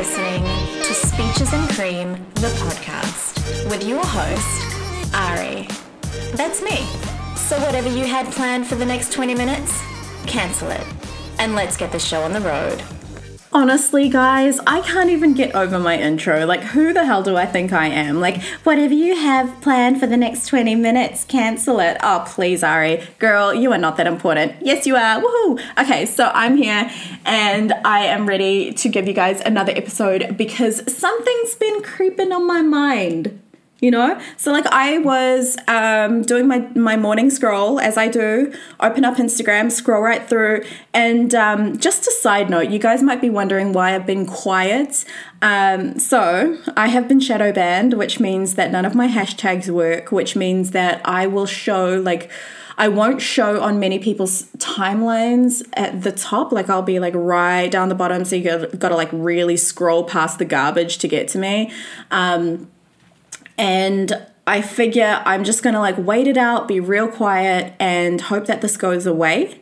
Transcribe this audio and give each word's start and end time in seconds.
listening 0.00 0.42
to 0.82 0.94
Speeches 0.94 1.52
and 1.52 1.68
Cream, 1.72 2.12
the 2.36 2.48
podcast, 2.64 3.68
with 3.68 3.86
your 3.86 4.02
host, 4.02 5.14
Ari. 5.14 5.68
That's 6.32 6.62
me. 6.62 6.86
So, 7.36 7.60
whatever 7.60 7.90
you 7.90 8.06
had 8.06 8.24
planned 8.32 8.66
for 8.66 8.76
the 8.76 8.86
next 8.86 9.12
20 9.12 9.34
minutes, 9.34 9.78
cancel 10.26 10.70
it. 10.70 10.86
And 11.38 11.54
let's 11.54 11.76
get 11.76 11.92
the 11.92 11.98
show 11.98 12.22
on 12.22 12.32
the 12.32 12.40
road. 12.40 12.82
Honestly, 13.52 14.08
guys, 14.08 14.60
I 14.64 14.80
can't 14.80 15.10
even 15.10 15.34
get 15.34 15.56
over 15.56 15.80
my 15.80 15.98
intro. 15.98 16.46
Like, 16.46 16.60
who 16.60 16.92
the 16.92 17.04
hell 17.04 17.24
do 17.24 17.36
I 17.36 17.46
think 17.46 17.72
I 17.72 17.88
am? 17.88 18.20
Like, 18.20 18.40
whatever 18.62 18.94
you 18.94 19.16
have 19.16 19.60
planned 19.60 19.98
for 19.98 20.06
the 20.06 20.16
next 20.16 20.46
20 20.46 20.76
minutes, 20.76 21.24
cancel 21.24 21.80
it. 21.80 21.96
Oh, 22.00 22.22
please, 22.28 22.62
Ari. 22.62 23.02
Girl, 23.18 23.52
you 23.52 23.72
are 23.72 23.78
not 23.78 23.96
that 23.96 24.06
important. 24.06 24.54
Yes, 24.62 24.86
you 24.86 24.94
are. 24.94 25.20
Woohoo! 25.20 25.60
Okay, 25.78 26.06
so 26.06 26.30
I'm 26.32 26.56
here 26.56 26.92
and 27.24 27.72
I 27.84 28.04
am 28.06 28.28
ready 28.28 28.72
to 28.72 28.88
give 28.88 29.08
you 29.08 29.14
guys 29.14 29.40
another 29.40 29.72
episode 29.74 30.36
because 30.36 30.84
something's 30.96 31.56
been 31.56 31.82
creeping 31.82 32.30
on 32.30 32.46
my 32.46 32.62
mind 32.62 33.39
you 33.80 33.90
know 33.90 34.20
so 34.36 34.52
like 34.52 34.66
i 34.66 34.98
was 34.98 35.56
um, 35.68 36.22
doing 36.22 36.46
my 36.46 36.58
my 36.74 36.96
morning 36.96 37.30
scroll 37.30 37.80
as 37.80 37.96
i 37.96 38.08
do 38.08 38.52
open 38.80 39.04
up 39.04 39.16
instagram 39.16 39.70
scroll 39.70 40.02
right 40.02 40.28
through 40.28 40.62
and 40.92 41.34
um, 41.34 41.76
just 41.78 42.06
a 42.06 42.12
side 42.12 42.50
note 42.50 42.70
you 42.70 42.78
guys 42.78 43.02
might 43.02 43.20
be 43.20 43.30
wondering 43.30 43.72
why 43.72 43.94
i've 43.94 44.06
been 44.06 44.26
quiet 44.26 45.04
um, 45.42 45.98
so 45.98 46.58
i 46.76 46.88
have 46.88 47.08
been 47.08 47.20
shadow 47.20 47.52
banned 47.52 47.94
which 47.94 48.20
means 48.20 48.54
that 48.54 48.70
none 48.70 48.84
of 48.84 48.94
my 48.94 49.08
hashtags 49.08 49.68
work 49.68 50.12
which 50.12 50.36
means 50.36 50.70
that 50.70 51.00
i 51.04 51.26
will 51.26 51.46
show 51.46 52.00
like 52.00 52.30
I 52.78 52.88
won't 52.88 53.20
show 53.20 53.60
on 53.60 53.78
many 53.78 53.98
people's 53.98 54.44
timelines 54.56 55.62
at 55.74 56.00
the 56.00 56.12
top. 56.12 56.50
Like 56.50 56.70
I'll 56.70 56.80
be 56.80 56.98
like 56.98 57.12
right 57.14 57.70
down 57.70 57.90
the 57.90 57.94
bottom, 57.94 58.24
so 58.24 58.36
you 58.36 58.66
got, 58.66 58.88
to 58.88 58.96
like 58.96 59.10
really 59.12 59.58
scroll 59.58 60.04
past 60.04 60.38
the 60.38 60.46
garbage 60.46 60.96
to 60.98 61.06
get 61.06 61.28
to 61.28 61.38
me. 61.38 61.70
Um, 62.10 62.70
and 63.60 64.26
I 64.46 64.62
figure 64.62 65.22
I'm 65.26 65.44
just 65.44 65.62
gonna 65.62 65.80
like 65.80 65.98
wait 65.98 66.26
it 66.26 66.38
out, 66.38 66.66
be 66.66 66.80
real 66.80 67.06
quiet, 67.06 67.74
and 67.78 68.20
hope 68.20 68.46
that 68.46 68.62
this 68.62 68.76
goes 68.76 69.06
away. 69.06 69.60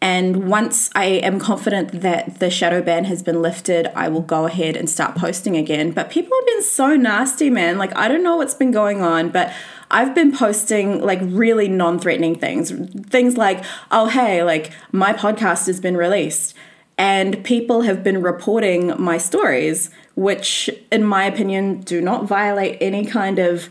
And 0.00 0.48
once 0.48 0.90
I 0.94 1.06
am 1.06 1.40
confident 1.40 2.02
that 2.02 2.38
the 2.38 2.50
shadow 2.50 2.80
ban 2.82 3.04
has 3.06 3.22
been 3.22 3.42
lifted, 3.42 3.88
I 3.96 4.08
will 4.08 4.22
go 4.22 4.46
ahead 4.46 4.76
and 4.76 4.88
start 4.88 5.16
posting 5.16 5.56
again. 5.56 5.90
But 5.90 6.10
people 6.10 6.36
have 6.38 6.46
been 6.46 6.62
so 6.62 6.94
nasty, 6.96 7.50
man. 7.50 7.78
Like, 7.78 7.96
I 7.96 8.06
don't 8.06 8.22
know 8.22 8.36
what's 8.36 8.54
been 8.54 8.70
going 8.70 9.02
on, 9.02 9.30
but 9.30 9.52
I've 9.90 10.14
been 10.14 10.36
posting 10.36 11.00
like 11.00 11.18
really 11.22 11.66
non 11.68 11.98
threatening 11.98 12.36
things. 12.38 12.70
Things 13.08 13.36
like, 13.36 13.64
oh, 13.90 14.06
hey, 14.06 14.44
like 14.44 14.72
my 14.92 15.12
podcast 15.12 15.66
has 15.66 15.80
been 15.80 15.96
released. 15.96 16.54
And 16.98 17.44
people 17.44 17.82
have 17.82 18.02
been 18.02 18.22
reporting 18.22 18.94
my 19.00 19.18
stories 19.18 19.90
which, 20.16 20.70
in 20.90 21.04
my 21.04 21.24
opinion, 21.24 21.80
do 21.82 22.00
not 22.00 22.24
violate 22.24 22.78
any 22.80 23.04
kind 23.04 23.38
of 23.38 23.68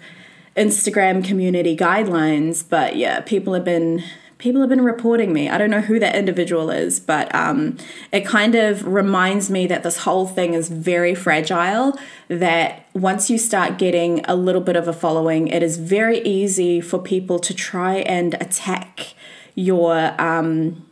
Instagram 0.55 1.25
community 1.25 1.75
guidelines. 1.75 2.63
But 2.67 2.95
yeah, 2.95 3.19
people 3.21 3.53
have 3.53 3.65
been 3.65 4.03
people 4.37 4.61
have 4.61 4.69
been 4.69 4.83
reporting 4.83 5.33
me. 5.33 5.49
I 5.49 5.57
don't 5.57 5.71
know 5.71 5.81
who 5.81 5.97
that 5.99 6.15
individual 6.15 6.69
is, 6.69 6.99
but 6.99 7.33
um, 7.33 7.77
it 8.11 8.25
kind 8.25 8.53
of 8.53 8.85
reminds 8.85 9.49
me 9.49 9.65
that 9.67 9.81
this 9.81 9.99
whole 9.99 10.27
thing 10.27 10.53
is 10.53 10.69
very 10.69 11.15
fragile. 11.15 11.97
That 12.27 12.85
once 12.93 13.29
you 13.29 13.39
start 13.39 13.79
getting 13.79 14.23
a 14.25 14.35
little 14.35 14.61
bit 14.61 14.75
of 14.75 14.87
a 14.87 14.93
following, 14.93 15.47
it 15.47 15.63
is 15.63 15.77
very 15.77 16.19
easy 16.19 16.79
for 16.79 16.99
people 16.99 17.39
to 17.39 17.55
try 17.55 17.95
and 17.95 18.35
attack 18.35 19.15
your 19.55 20.21
um, 20.21 20.85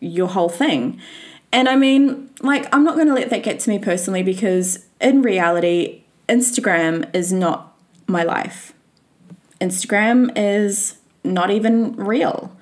your 0.00 0.28
whole 0.28 0.50
thing. 0.50 1.00
And 1.52 1.68
I 1.68 1.76
mean, 1.76 2.30
like, 2.40 2.68
I'm 2.74 2.84
not 2.84 2.94
going 2.94 3.08
to 3.08 3.14
let 3.14 3.30
that 3.30 3.42
get 3.42 3.60
to 3.60 3.70
me 3.70 3.78
personally 3.78 4.22
because 4.22 4.86
in 5.00 5.22
reality, 5.22 6.02
Instagram 6.28 7.08
is 7.14 7.32
not 7.32 7.74
my 8.06 8.22
life. 8.22 8.74
Instagram 9.60 10.30
is 10.36 10.98
not 11.24 11.50
even 11.50 11.96
real. 11.96 12.54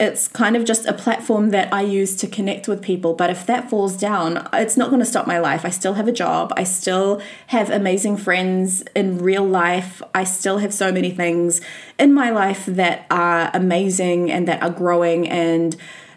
It's 0.00 0.26
kind 0.26 0.56
of 0.56 0.64
just 0.64 0.84
a 0.86 0.92
platform 0.92 1.50
that 1.50 1.72
I 1.72 1.82
use 1.82 2.16
to 2.16 2.26
connect 2.26 2.66
with 2.66 2.82
people. 2.82 3.14
But 3.14 3.30
if 3.30 3.46
that 3.46 3.70
falls 3.70 3.96
down, 3.96 4.48
it's 4.52 4.76
not 4.76 4.88
going 4.88 4.98
to 4.98 5.06
stop 5.06 5.28
my 5.28 5.38
life. 5.38 5.64
I 5.64 5.70
still 5.70 5.94
have 5.94 6.08
a 6.08 6.12
job. 6.12 6.52
I 6.56 6.64
still 6.64 7.22
have 7.48 7.70
amazing 7.70 8.16
friends 8.16 8.82
in 8.96 9.18
real 9.18 9.46
life. 9.46 10.02
I 10.12 10.24
still 10.24 10.58
have 10.58 10.74
so 10.74 10.90
many 10.90 11.12
things 11.12 11.60
in 12.00 12.12
my 12.12 12.30
life 12.30 12.66
that 12.66 13.06
are 13.12 13.52
amazing 13.54 14.32
and 14.32 14.48
that 14.48 14.60
are 14.60 14.70
growing 14.70 15.28
and 15.28 15.76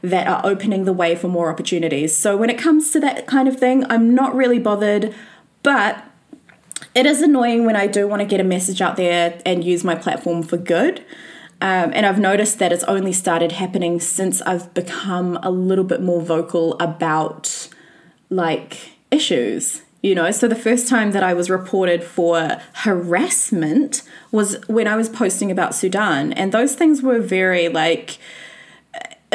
that 0.10 0.28
are 0.28 0.42
opening 0.44 0.86
the 0.86 0.94
way 0.94 1.16
for 1.16 1.28
more 1.28 1.50
opportunities. 1.50 2.16
So 2.16 2.38
when 2.38 2.50
it 2.50 2.58
comes 2.58 2.92
to 2.92 3.00
that 3.02 3.28
kind 3.28 3.48
of 3.48 3.60
thing, 3.60 3.86
I'm 3.90 4.16
not 4.16 4.36
really 4.36 4.60
bothered 4.60 5.14
but 5.66 6.06
it 6.94 7.08
is 7.08 7.24
annoying 7.24 7.66
when 7.66 7.76
I 7.76 7.88
do 7.88 8.08
want 8.08 8.20
to 8.20 8.26
get 8.26 8.40
a 8.40 8.44
message 8.44 8.82
out 8.82 8.98
there 8.98 9.42
and 9.48 9.64
use 9.64 9.84
my 9.84 9.96
platform 9.96 10.44
for 10.44 10.58
good. 10.58 11.00
Um, 11.60 11.92
and 11.96 12.06
I've 12.06 12.20
noticed 12.20 12.60
that 12.60 12.72
it's 12.72 12.84
only 12.84 13.12
started 13.12 13.54
happening 13.54 14.00
since 14.00 14.44
I've 14.44 14.72
become 14.76 15.40
a 15.42 15.50
little 15.50 15.84
bit 15.84 16.04
more 16.04 16.22
vocal 16.22 16.78
about 16.80 17.68
like 18.30 18.92
issues. 19.10 19.82
You 20.04 20.14
know, 20.14 20.30
so 20.30 20.48
the 20.48 20.56
first 20.56 20.88
time 20.88 21.14
that 21.14 21.24
I 21.24 21.34
was 21.34 21.50
reported 21.50 22.04
for 22.04 22.62
harassment 22.74 24.04
was 24.32 24.64
when 24.68 24.88
I 24.88 24.96
was 24.96 25.10
posting 25.10 25.50
about 25.50 25.74
Sudan, 25.74 26.32
and 26.34 26.52
those 26.52 26.76
things 26.76 27.02
were 27.02 27.20
very 27.20 27.70
like 27.70 28.20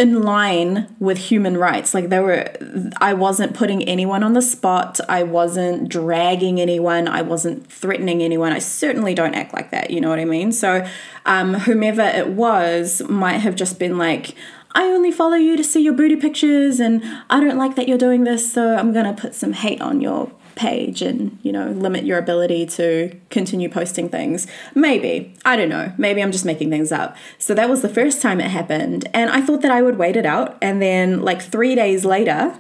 in 0.01 0.23
line 0.23 0.97
with 0.99 1.19
human 1.19 1.59
rights. 1.59 1.93
Like 1.93 2.09
there 2.09 2.23
were 2.23 2.51
I 2.97 3.13
wasn't 3.13 3.55
putting 3.55 3.85
anyone 3.85 4.25
on 4.25 4.33
the 4.33 4.41
spot. 4.43 4.99
I 5.09 5.23
wasn't 5.23 5.91
dragging 5.91 6.59
anyone. 6.59 7.07
I 7.07 7.21
wasn't 7.21 7.71
threatening 7.71 8.23
anyone. 8.23 8.53
I 8.53 8.61
certainly 8.61 9.15
don't 9.15 9.35
act 9.35 9.53
like 9.53 9.71
that, 9.73 9.91
you 9.91 10.01
know 10.01 10.09
what 10.09 10.19
I 10.19 10.25
mean? 10.25 10.53
So 10.53 10.87
um 11.27 11.55
whomever 11.55 12.03
it 12.03 12.29
was 12.29 13.03
might 13.09 13.39
have 13.39 13.55
just 13.55 13.79
been 13.79 13.99
like 13.99 14.35
I 14.75 14.85
only 14.85 15.13
follow 15.13 15.37
you 15.37 15.57
to 15.57 15.65
see 15.65 15.83
your 15.83 15.95
booty 15.95 16.17
pictures 16.17 16.81
and 16.81 17.03
I 17.29 17.41
don't 17.41 17.59
like 17.59 17.77
that 17.77 17.87
you're 17.87 17.99
doing 17.99 18.25
this, 18.25 18.53
so 18.53 18.77
I'm 18.77 18.93
going 18.93 19.05
to 19.05 19.21
put 19.21 19.35
some 19.35 19.53
hate 19.53 19.81
on 19.81 20.01
your 20.01 20.31
page 20.61 21.01
and 21.01 21.39
you 21.43 21.51
know 21.51 21.69
limit 21.71 22.05
your 22.05 22.19
ability 22.19 22.67
to 22.67 23.19
continue 23.31 23.69
posting 23.69 24.11
things. 24.11 24.47
Maybe. 24.75 25.35
I 25.45 25.57
don't 25.57 25.71
know. 25.71 25.93
Maybe 25.97 26.23
i'm 26.23 26.33
just 26.33 26.45
making 26.45 26.69
things 26.69 26.93
up. 26.93 27.17
So 27.39 27.55
that 27.55 27.69
was 27.71 27.81
the 27.81 27.89
first 27.89 28.21
time 28.21 28.41
it 28.41 28.51
happened 28.51 29.09
and 29.15 29.31
i 29.31 29.41
thought 29.41 29.63
that 29.63 29.71
i 29.71 29.81
would 29.81 29.97
wait 29.97 30.17
it 30.17 30.27
out 30.27 30.59
and 30.61 30.83
then 30.83 31.23
like 31.23 31.41
three 31.41 31.75
days 31.75 32.05
later 32.05 32.59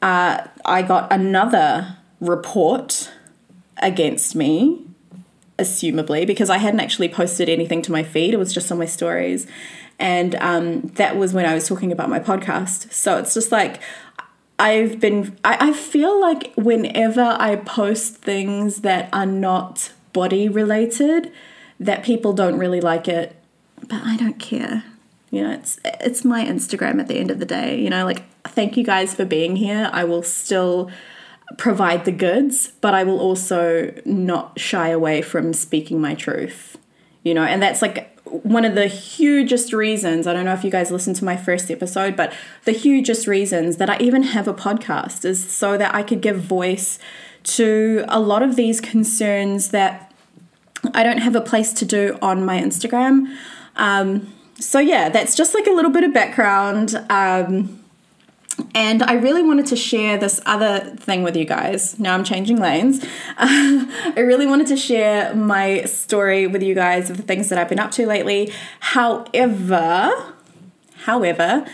uh, 0.00 0.46
i 0.64 0.80
got 0.82 1.12
another 1.12 1.98
report 2.20 3.10
against 3.90 4.34
me 4.34 4.86
assumably 5.58 6.26
because 6.26 6.48
i 6.48 6.56
hadn't 6.56 6.80
actually 6.80 7.08
posted 7.08 7.48
anything 7.48 7.82
to 7.82 7.92
my 7.92 8.02
feed. 8.02 8.32
It 8.32 8.38
was 8.38 8.52
just 8.54 8.72
on 8.72 8.78
my 8.78 8.86
stories. 8.86 9.46
And 10.00 10.34
um, 10.50 10.80
that 11.00 11.16
was 11.16 11.32
when 11.34 11.46
i 11.46 11.54
was 11.54 11.68
talking 11.68 11.92
about 11.92 12.08
my 12.08 12.20
podcast. 12.30 12.92
So 12.92 13.18
it's 13.18 13.34
just 13.34 13.52
like 13.52 13.80
I've 14.58 15.00
been, 15.00 15.36
I, 15.44 15.68
I 15.68 15.72
feel 15.72 16.20
like 16.20 16.52
whenever 16.54 17.36
I 17.38 17.56
post 17.56 18.16
things 18.16 18.78
that 18.78 19.08
are 19.12 19.26
not 19.26 19.92
body 20.12 20.48
related, 20.48 21.32
that 21.80 22.04
people 22.04 22.32
don't 22.32 22.58
really 22.58 22.80
like 22.80 23.08
it, 23.08 23.36
but 23.88 24.02
I 24.04 24.16
don't 24.16 24.38
care. 24.38 24.84
You 25.30 25.42
know, 25.42 25.50
it's 25.50 25.80
it's 25.84 26.24
my 26.24 26.44
Instagram 26.44 27.00
at 27.00 27.08
the 27.08 27.18
end 27.18 27.32
of 27.32 27.40
the 27.40 27.44
day. 27.44 27.76
You 27.80 27.90
know, 27.90 28.04
like 28.04 28.22
thank 28.44 28.76
you 28.76 28.84
guys 28.84 29.14
for 29.14 29.24
being 29.24 29.56
here. 29.56 29.90
I 29.92 30.04
will 30.04 30.22
still 30.22 30.90
provide 31.58 32.04
the 32.04 32.12
goods, 32.12 32.68
but 32.80 32.94
I 32.94 33.02
will 33.02 33.18
also 33.18 33.92
not 34.04 34.60
shy 34.60 34.88
away 34.90 35.22
from 35.22 35.52
speaking 35.52 36.00
my 36.00 36.14
truth. 36.14 36.78
You 37.24 37.34
know, 37.34 37.42
and 37.42 37.60
that's 37.60 37.82
like 37.82 38.13
one 38.42 38.64
of 38.64 38.74
the 38.74 38.86
hugest 38.86 39.72
reasons, 39.72 40.26
I 40.26 40.32
don't 40.32 40.44
know 40.44 40.54
if 40.54 40.64
you 40.64 40.70
guys 40.70 40.90
listened 40.90 41.16
to 41.16 41.24
my 41.24 41.36
first 41.36 41.70
episode, 41.70 42.16
but 42.16 42.32
the 42.64 42.72
hugest 42.72 43.26
reasons 43.26 43.76
that 43.76 43.88
I 43.88 43.98
even 43.98 44.22
have 44.22 44.48
a 44.48 44.54
podcast 44.54 45.24
is 45.24 45.48
so 45.52 45.76
that 45.78 45.94
I 45.94 46.02
could 46.02 46.20
give 46.20 46.40
voice 46.40 46.98
to 47.44 48.04
a 48.08 48.18
lot 48.18 48.42
of 48.42 48.56
these 48.56 48.80
concerns 48.80 49.70
that 49.70 50.12
I 50.94 51.02
don't 51.02 51.18
have 51.18 51.36
a 51.36 51.40
place 51.40 51.72
to 51.74 51.84
do 51.84 52.18
on 52.20 52.44
my 52.44 52.60
Instagram. 52.60 53.36
Um, 53.76 54.32
so, 54.58 54.78
yeah, 54.78 55.08
that's 55.08 55.36
just 55.36 55.54
like 55.54 55.66
a 55.66 55.72
little 55.72 55.90
bit 55.90 56.04
of 56.04 56.12
background. 56.12 56.94
Um, 57.10 57.83
and 58.74 59.02
I 59.02 59.14
really 59.14 59.42
wanted 59.42 59.66
to 59.66 59.76
share 59.76 60.18
this 60.18 60.40
other 60.46 60.80
thing 60.96 61.22
with 61.22 61.36
you 61.36 61.44
guys. 61.44 61.98
Now 61.98 62.14
I'm 62.14 62.24
changing 62.24 62.58
lanes. 62.58 63.04
I 63.38 64.14
really 64.16 64.46
wanted 64.46 64.66
to 64.68 64.76
share 64.76 65.34
my 65.34 65.84
story 65.84 66.46
with 66.46 66.62
you 66.62 66.74
guys 66.74 67.10
of 67.10 67.16
the 67.16 67.22
things 67.22 67.48
that 67.48 67.58
I've 67.58 67.68
been 67.68 67.80
up 67.80 67.90
to 67.92 68.06
lately. 68.06 68.52
However, 68.80 70.34
however, 71.04 71.66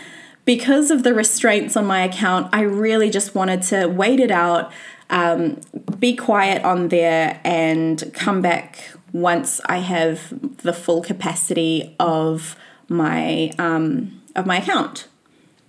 because 0.45 0.91
of 0.91 1.03
the 1.03 1.13
restraints 1.13 1.77
on 1.77 1.85
my 1.85 2.03
account, 2.03 2.49
I 2.53 2.61
really 2.61 3.09
just 3.09 3.35
wanted 3.35 3.61
to 3.63 3.87
wait 3.87 4.19
it 4.19 4.31
out, 4.31 4.71
um, 5.09 5.61
be 5.99 6.15
quiet 6.15 6.63
on 6.63 6.87
there, 6.89 7.39
and 7.43 8.11
come 8.13 8.41
back 8.41 8.91
once 9.13 9.61
I 9.65 9.77
have 9.77 10.57
the 10.63 10.73
full 10.73 11.01
capacity 11.01 11.95
of 11.99 12.55
my 12.89 13.51
um, 13.57 14.21
of 14.35 14.45
my 14.45 14.57
account. 14.57 15.07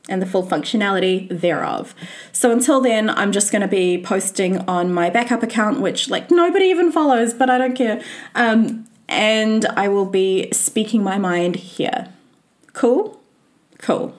And 0.09 0.21
the 0.21 0.27
full 0.27 0.45
functionality 0.45 1.29
thereof. 1.29 1.95
So 2.33 2.51
until 2.51 2.81
then, 2.81 3.09
I'm 3.11 3.33
just 3.33 3.53
going 3.53 3.63
to 3.63 3.69
be 3.69 4.03
posting 4.03 4.59
on 4.69 4.93
my 4.93 5.11
backup 5.11 5.43
account, 5.43 5.81
which 5.81 6.11
like 6.11 6.31
nobody 6.31 6.67
even 6.67 6.91
follows, 6.91 7.33
but 7.35 7.49
I 7.49 7.59
don't 7.59 7.75
care. 7.75 8.03
Um, 8.35 8.87
and 9.09 9.67
I 9.67 9.89
will 9.89 10.07
be 10.07 10.51
speaking 10.53 11.05
my 11.05 11.19
mind 11.19 11.57
here. 11.57 12.09
Cool? 12.73 13.21
Cool. 13.79 14.17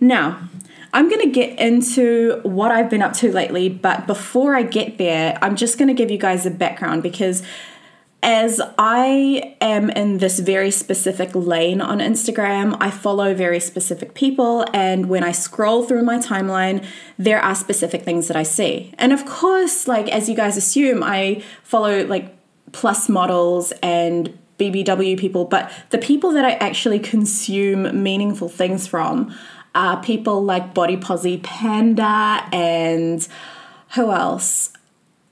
Now, 0.00 0.48
I'm 0.92 1.08
going 1.08 1.22
to 1.22 1.30
get 1.30 1.58
into 1.58 2.40
what 2.44 2.70
I've 2.70 2.88
been 2.88 3.02
up 3.02 3.14
to 3.14 3.32
lately, 3.32 3.68
but 3.68 4.06
before 4.06 4.54
I 4.54 4.62
get 4.62 4.98
there, 4.98 5.36
I'm 5.42 5.56
just 5.56 5.78
going 5.78 5.88
to 5.88 5.94
give 5.94 6.10
you 6.10 6.18
guys 6.18 6.46
a 6.46 6.50
background 6.50 7.02
because 7.02 7.42
as 8.24 8.58
I 8.78 9.54
am 9.60 9.90
in 9.90 10.16
this 10.16 10.38
very 10.38 10.70
specific 10.70 11.34
lane 11.34 11.82
on 11.82 11.98
Instagram, 11.98 12.74
I 12.80 12.90
follow 12.90 13.34
very 13.34 13.60
specific 13.60 14.14
people, 14.14 14.64
and 14.72 15.10
when 15.10 15.22
I 15.22 15.30
scroll 15.32 15.84
through 15.84 16.02
my 16.02 16.16
timeline, 16.16 16.84
there 17.18 17.38
are 17.38 17.54
specific 17.54 18.02
things 18.02 18.26
that 18.28 18.36
I 18.36 18.42
see. 18.42 18.94
And 18.96 19.12
of 19.12 19.26
course, 19.26 19.86
like 19.86 20.08
as 20.08 20.28
you 20.28 20.34
guys 20.34 20.56
assume, 20.56 21.02
I 21.02 21.42
follow 21.62 22.06
like 22.06 22.34
plus 22.72 23.10
models 23.10 23.72
and 23.82 24.36
BBW 24.58 25.18
people, 25.18 25.44
but 25.44 25.70
the 25.90 25.98
people 25.98 26.32
that 26.32 26.46
I 26.46 26.52
actually 26.52 27.00
consume 27.00 28.02
meaningful 28.02 28.48
things 28.48 28.86
from 28.86 29.34
are 29.74 30.02
people 30.02 30.42
like 30.42 30.72
Body 30.72 30.96
Posi 30.96 31.42
Panda 31.42 32.48
and 32.52 33.26
who 33.96 34.10
else? 34.10 34.72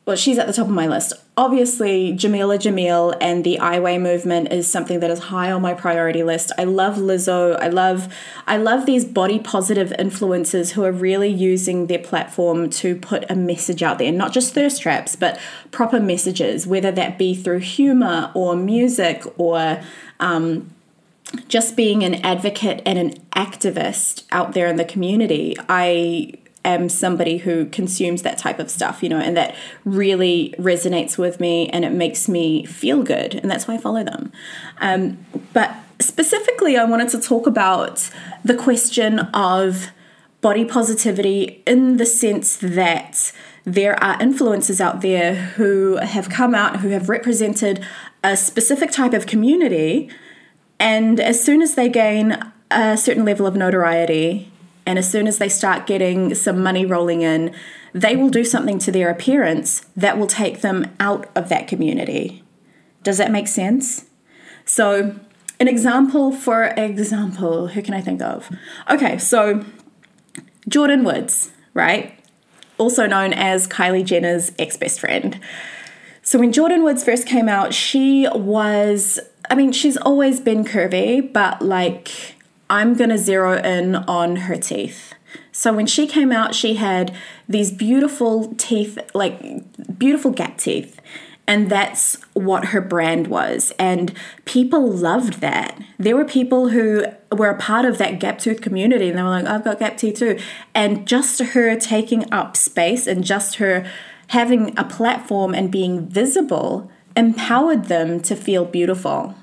Well, 0.05 0.17
she's 0.17 0.37
at 0.37 0.47
the 0.47 0.53
top 0.53 0.67
of 0.67 0.75
my 0.75 0.87
list. 0.87 1.15
Obviously, 1.35 2.13
Jameela 2.13 2.59
Jamil 2.59 3.17
and 3.19 3.43
the 3.43 3.59
I 3.59 3.79
Weigh 3.79 3.97
movement 3.97 4.53
is 4.53 4.71
something 4.71 5.01
that 5.01 5.11
is 5.11 5.19
high 5.19 5.51
on 5.51 5.63
my 5.63 5.73
priority 5.73 6.23
list. 6.23 6.53
I 6.59 6.65
love 6.65 6.97
Lizzo. 6.97 7.59
I 7.59 7.69
love 7.69 8.13
I 8.47 8.59
love 8.59 8.85
these 8.85 9.07
body 9.07 9.39
positive 9.39 9.95
influencers 9.99 10.73
who 10.73 10.85
are 10.85 10.93
really 10.93 11.31
using 11.31 11.87
their 11.87 12.01
platform 12.01 12.69
to 12.71 12.97
put 12.97 13.25
a 13.31 13.35
message 13.35 13.83
out 13.83 13.97
there, 13.97 14.13
not 14.13 14.35
just 14.35 14.53
thirst 14.53 14.83
traps, 14.83 15.17
but 15.17 15.41
proper 15.71 15.99
messages, 16.01 16.67
whether 16.67 16.93
that 16.93 17.17
be 17.17 17.35
through 17.35 17.61
humor 17.61 18.31
or 18.35 18.55
music 18.55 19.25
or 19.39 19.81
um, 20.21 20.71
just 21.49 21.77
being 21.77 22.03
an 22.05 22.17
advocate 22.17 22.83
and 22.85 22.99
an 22.99 23.15
activist 23.35 24.25
out 24.33 24.53
there 24.53 24.67
in 24.67 24.77
the 24.77 24.85
community. 24.85 25.57
I 25.67 26.35
am 26.65 26.89
somebody 26.89 27.39
who 27.39 27.67
consumes 27.67 28.23
that 28.23 28.39
type 28.39 28.59
of 28.59 28.71
stuff, 28.71 29.03
you 29.03 29.09
know, 29.09 29.19
and 29.19 29.37
that 29.37 29.55
really 29.85 30.55
resonates 30.59 31.19
with 31.19 31.41
me 31.41 31.69
and 31.71 31.85
it 31.85 31.93
makes 31.93 32.29
me 32.29 32.65
feel 32.67 33.03
good. 33.03 33.35
And 33.35 33.51
that's 33.51 33.67
why 33.67 33.75
I 33.75 33.79
follow 33.79 34.05
them. 34.05 34.33
Um, 34.81 35.25
but 35.53 35.75
specifically, 36.01 36.77
I 36.77 36.85
wanted 36.85 37.09
to 37.11 37.21
talk 37.21 37.47
about 37.47 38.11
the 38.45 38.55
question 38.55 39.21
of 39.21 39.91
body 40.41 40.65
positivity 40.65 41.63
in 41.67 41.97
the 41.97 42.07
sense 42.07 42.57
that 42.57 43.33
there 43.65 44.03
are 44.03 44.19
influencers 44.19 44.81
out 44.81 45.01
there 45.01 45.35
who 45.35 45.97
have 45.97 46.29
come 46.29 46.55
out, 46.55 46.81
who 46.81 46.89
have 46.89 47.09
represented 47.09 47.85
a 48.25 48.37
specific 48.37 48.91
type 48.91 49.13
of 49.13 49.27
community. 49.27 50.11
And 50.81 51.21
as 51.21 51.43
soon 51.43 51.63
as 51.63 51.77
they 51.77 51.89
gain 51.89 52.39
a 52.71 52.97
certain 52.97 53.25
level 53.25 53.47
of 53.47 53.55
notoriety, 53.55 54.52
and 54.87 54.99
as 54.99 55.11
soon 55.11 55.27
as 55.27 55.39
they 55.39 55.49
start 55.49 55.87
getting 55.87 56.35
some 56.35 56.63
money 56.63 56.85
rolling 56.85 57.23
in, 57.23 57.55
they 57.93 58.17
will 58.17 58.31
do 58.31 58.45
something 58.45 58.79
to 58.81 58.93
their 58.93 59.11
appearance 59.11 59.87
that 59.97 60.19
will 60.19 60.27
take 60.27 60.61
them 60.61 60.91
out 60.99 61.29
of 61.35 61.49
that 61.49 61.69
community. 61.69 62.43
Does 63.03 63.19
that 63.19 63.31
make 63.31 63.49
sense? 63.49 64.07
So, 64.65 65.15
an 65.61 65.69
example 65.69 66.33
for 66.33 66.65
example, 66.77 67.69
who 67.69 67.83
can 67.83 67.95
I 67.95 68.01
think 68.01 68.23
of? 68.23 68.51
Okay, 68.91 69.19
so 69.19 69.65
Jordyn 70.69 71.05
Woods, 71.05 71.53
right? 71.75 72.19
Also 72.79 73.07
known 73.07 73.33
as 73.33 73.69
Kylie 73.69 74.05
Jenner's 74.05 74.53
ex 74.59 74.77
best 74.77 75.01
friend. 75.01 75.39
So, 76.23 76.39
when 76.39 76.53
Jordyn 76.53 76.83
Woods 76.85 77.05
first 77.05 77.27
came 77.27 77.49
out, 77.49 77.75
she 77.75 78.29
was, 78.33 79.21
I 79.51 79.55
mean, 79.55 79.73
she's 79.73 79.97
always 79.97 80.41
been 80.41 80.65
curvy, 80.65 81.33
but 81.33 81.61
like 81.61 82.37
I'm 82.73 82.95
going 82.95 83.11
to 83.11 83.19
zero 83.19 83.63
in 83.63 83.97
on 83.97 84.37
her 84.37 84.57
teeth. 84.57 85.13
So 85.53 85.75
when 85.75 85.87
she 85.87 86.07
came 86.07 86.33
out, 86.33 86.55
she 86.55 86.77
had 86.77 87.15
these 87.47 87.71
beautiful 87.71 88.55
teeth, 88.55 88.99
like 89.13 89.99
beautiful 89.99 90.31
gap 90.31 90.57
teeth. 90.57 90.99
And 91.47 91.69
that's 91.69 92.17
what 92.33 92.67
her 92.67 92.81
brand 92.81 93.27
was. 93.27 93.75
And 93.79 94.15
people 94.47 94.91
loved 94.91 95.43
that. 95.43 95.79
There 95.99 96.17
were 96.17 96.25
people 96.25 96.71
who 96.71 97.05
were 97.31 97.51
a 97.51 97.59
part 97.59 97.85
of 97.85 97.99
that 97.99 98.19
gap 98.19 98.39
tooth 98.39 98.63
community 98.63 99.11
and 99.11 99.19
they 99.19 99.23
were 99.23 99.29
like, 99.29 99.45
I've 99.45 99.65
got 99.65 99.79
gap 99.79 99.99
teeth 99.99 100.21
too. 100.21 100.39
And 100.75 101.07
just 101.07 101.41
her 101.41 101.79
taking 101.79 102.33
up 102.33 102.57
space 102.57 103.07
and 103.07 103.23
just 103.23 103.57
her 103.57 103.87
having 104.29 104.79
a 104.79 104.85
platform 104.85 105.55
and 105.55 105.71
being 105.71 106.07
visible 106.07 106.91
empowered 107.15 107.85
them 107.85 108.19
to 108.21 108.35
feel 108.35 108.65
beautiful 108.65 109.35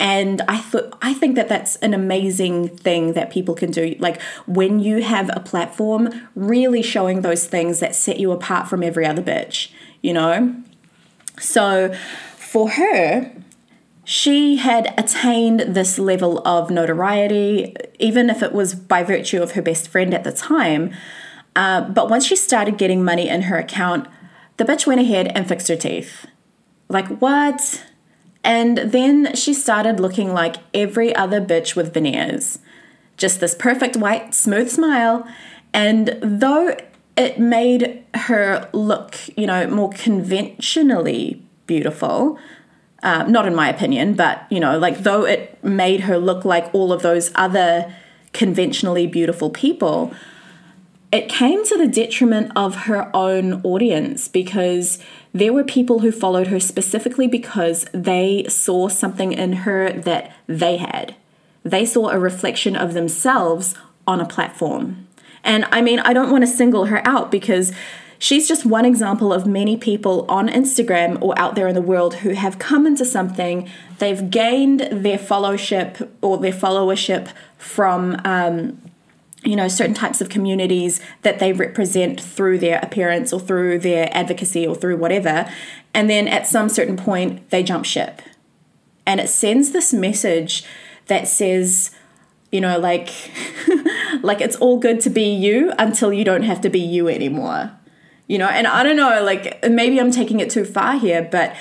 and 0.00 0.40
i 0.48 0.56
thought 0.58 0.98
i 1.02 1.14
think 1.14 1.36
that 1.36 1.48
that's 1.48 1.76
an 1.76 1.94
amazing 1.94 2.68
thing 2.68 3.12
that 3.12 3.30
people 3.30 3.54
can 3.54 3.70
do. 3.70 3.94
Like 4.00 4.20
when 4.46 4.80
you 4.80 5.02
have 5.02 5.30
a 5.34 5.40
platform 5.40 6.28
really 6.34 6.82
showing 6.82 7.20
those 7.20 7.46
things 7.46 7.78
that 7.80 7.94
set 7.94 8.18
you 8.18 8.32
apart 8.32 8.68
from 8.68 8.82
every 8.82 9.06
other 9.06 9.22
bitch 9.22 9.70
you 10.02 10.14
know? 10.14 10.56
So 11.38 11.94
for 12.36 12.70
her 12.70 13.30
she 14.02 14.56
had 14.56 14.92
attained 14.98 15.60
this 15.60 15.98
level 15.98 16.46
of 16.48 16.70
notoriety 16.70 17.76
even 17.98 18.30
if 18.30 18.42
it 18.42 18.52
was 18.52 18.74
by 18.74 19.04
virtue 19.04 19.42
of 19.42 19.52
her 19.52 19.62
best 19.62 19.88
friend 19.88 20.14
at 20.14 20.24
the 20.24 20.32
time. 20.32 20.92
Uh, 21.54 21.82
but 21.82 22.08
once 22.08 22.24
she 22.24 22.34
started 22.34 22.78
getting 22.78 23.04
money 23.04 23.28
in 23.28 23.42
her 23.42 23.58
account 23.58 24.08
the 24.56 24.64
bitch 24.64 24.86
went 24.86 25.00
ahead 25.00 25.28
and 25.34 25.48
fixed 25.48 25.68
her 25.68 25.76
teeth. 25.76 26.26
Like 26.88 27.08
what 27.20 27.84
and 28.42 28.78
then 28.78 29.34
she 29.34 29.52
started 29.52 30.00
looking 30.00 30.32
like 30.32 30.56
every 30.72 31.14
other 31.14 31.40
bitch 31.40 31.76
with 31.76 31.92
veneers. 31.92 32.58
Just 33.16 33.40
this 33.40 33.54
perfect 33.54 33.96
white, 33.96 34.34
smooth 34.34 34.70
smile. 34.70 35.28
And 35.74 36.18
though 36.22 36.76
it 37.16 37.38
made 37.38 38.02
her 38.14 38.68
look, 38.72 39.16
you 39.36 39.46
know, 39.46 39.66
more 39.66 39.90
conventionally 39.90 41.42
beautiful, 41.66 42.38
uh, 43.02 43.24
not 43.24 43.46
in 43.46 43.54
my 43.54 43.68
opinion, 43.68 44.14
but, 44.14 44.46
you 44.50 44.58
know, 44.58 44.78
like 44.78 45.00
though 45.00 45.24
it 45.24 45.62
made 45.62 46.00
her 46.00 46.18
look 46.18 46.44
like 46.44 46.74
all 46.74 46.92
of 46.92 47.02
those 47.02 47.30
other 47.34 47.94
conventionally 48.32 49.06
beautiful 49.06 49.50
people, 49.50 50.14
it 51.12 51.28
came 51.28 51.64
to 51.66 51.76
the 51.76 51.88
detriment 51.88 52.52
of 52.56 52.84
her 52.84 53.14
own 53.14 53.60
audience 53.62 54.28
because 54.28 54.98
there 55.32 55.52
were 55.52 55.64
people 55.64 56.00
who 56.00 56.10
followed 56.10 56.48
her 56.48 56.60
specifically 56.60 57.26
because 57.26 57.86
they 57.92 58.44
saw 58.48 58.88
something 58.88 59.32
in 59.32 59.52
her 59.52 59.92
that 59.92 60.32
they 60.46 60.76
had. 60.76 61.14
They 61.62 61.84
saw 61.84 62.08
a 62.08 62.18
reflection 62.18 62.74
of 62.74 62.94
themselves 62.94 63.74
on 64.06 64.20
a 64.20 64.26
platform. 64.26 65.06
And 65.44 65.66
I 65.70 65.82
mean, 65.82 66.00
I 66.00 66.12
don't 66.12 66.30
want 66.30 66.42
to 66.42 66.48
single 66.48 66.86
her 66.86 67.06
out 67.06 67.30
because 67.30 67.72
she's 68.18 68.48
just 68.48 68.66
one 68.66 68.84
example 68.84 69.32
of 69.32 69.46
many 69.46 69.76
people 69.76 70.26
on 70.28 70.48
Instagram 70.48 71.20
or 71.22 71.38
out 71.38 71.54
there 71.54 71.68
in 71.68 71.74
the 71.74 71.82
world 71.82 72.16
who 72.16 72.30
have 72.30 72.58
come 72.58 72.86
into 72.86 73.04
something, 73.04 73.68
they've 73.98 74.30
gained 74.30 74.80
their 74.90 75.18
followership 75.18 76.08
or 76.20 76.38
their 76.38 76.52
followership 76.52 77.28
from 77.56 78.20
um, 78.24 78.80
you 79.44 79.56
know 79.56 79.68
certain 79.68 79.94
types 79.94 80.20
of 80.20 80.28
communities 80.28 81.00
that 81.22 81.38
they 81.38 81.52
represent 81.52 82.20
through 82.20 82.58
their 82.58 82.78
appearance 82.82 83.32
or 83.32 83.40
through 83.40 83.78
their 83.78 84.08
advocacy 84.16 84.66
or 84.66 84.74
through 84.74 84.96
whatever. 84.96 85.50
And 85.94 86.08
then 86.08 86.28
at 86.28 86.46
some 86.46 86.68
certain 86.68 86.96
point 86.96 87.50
they 87.50 87.62
jump 87.62 87.84
ship. 87.84 88.22
And 89.06 89.20
it 89.20 89.28
sends 89.28 89.72
this 89.72 89.92
message 89.92 90.64
that 91.06 91.26
says 91.26 91.90
you 92.52 92.60
know 92.60 92.78
like 92.78 93.10
like 94.22 94.40
it's 94.40 94.56
all 94.56 94.78
good 94.78 95.00
to 95.00 95.10
be 95.10 95.32
you 95.34 95.72
until 95.78 96.12
you 96.12 96.24
don't 96.24 96.42
have 96.42 96.60
to 96.62 96.70
be 96.70 96.80
you 96.80 97.08
anymore. 97.08 97.72
You 98.26 98.38
know 98.38 98.46
and 98.46 98.68
i 98.68 98.84
don't 98.84 98.94
know 98.94 99.24
like 99.24 99.58
maybe 99.68 100.00
i'm 100.00 100.12
taking 100.12 100.38
it 100.38 100.50
too 100.50 100.64
far 100.64 100.96
here 100.96 101.28
but 101.32 101.52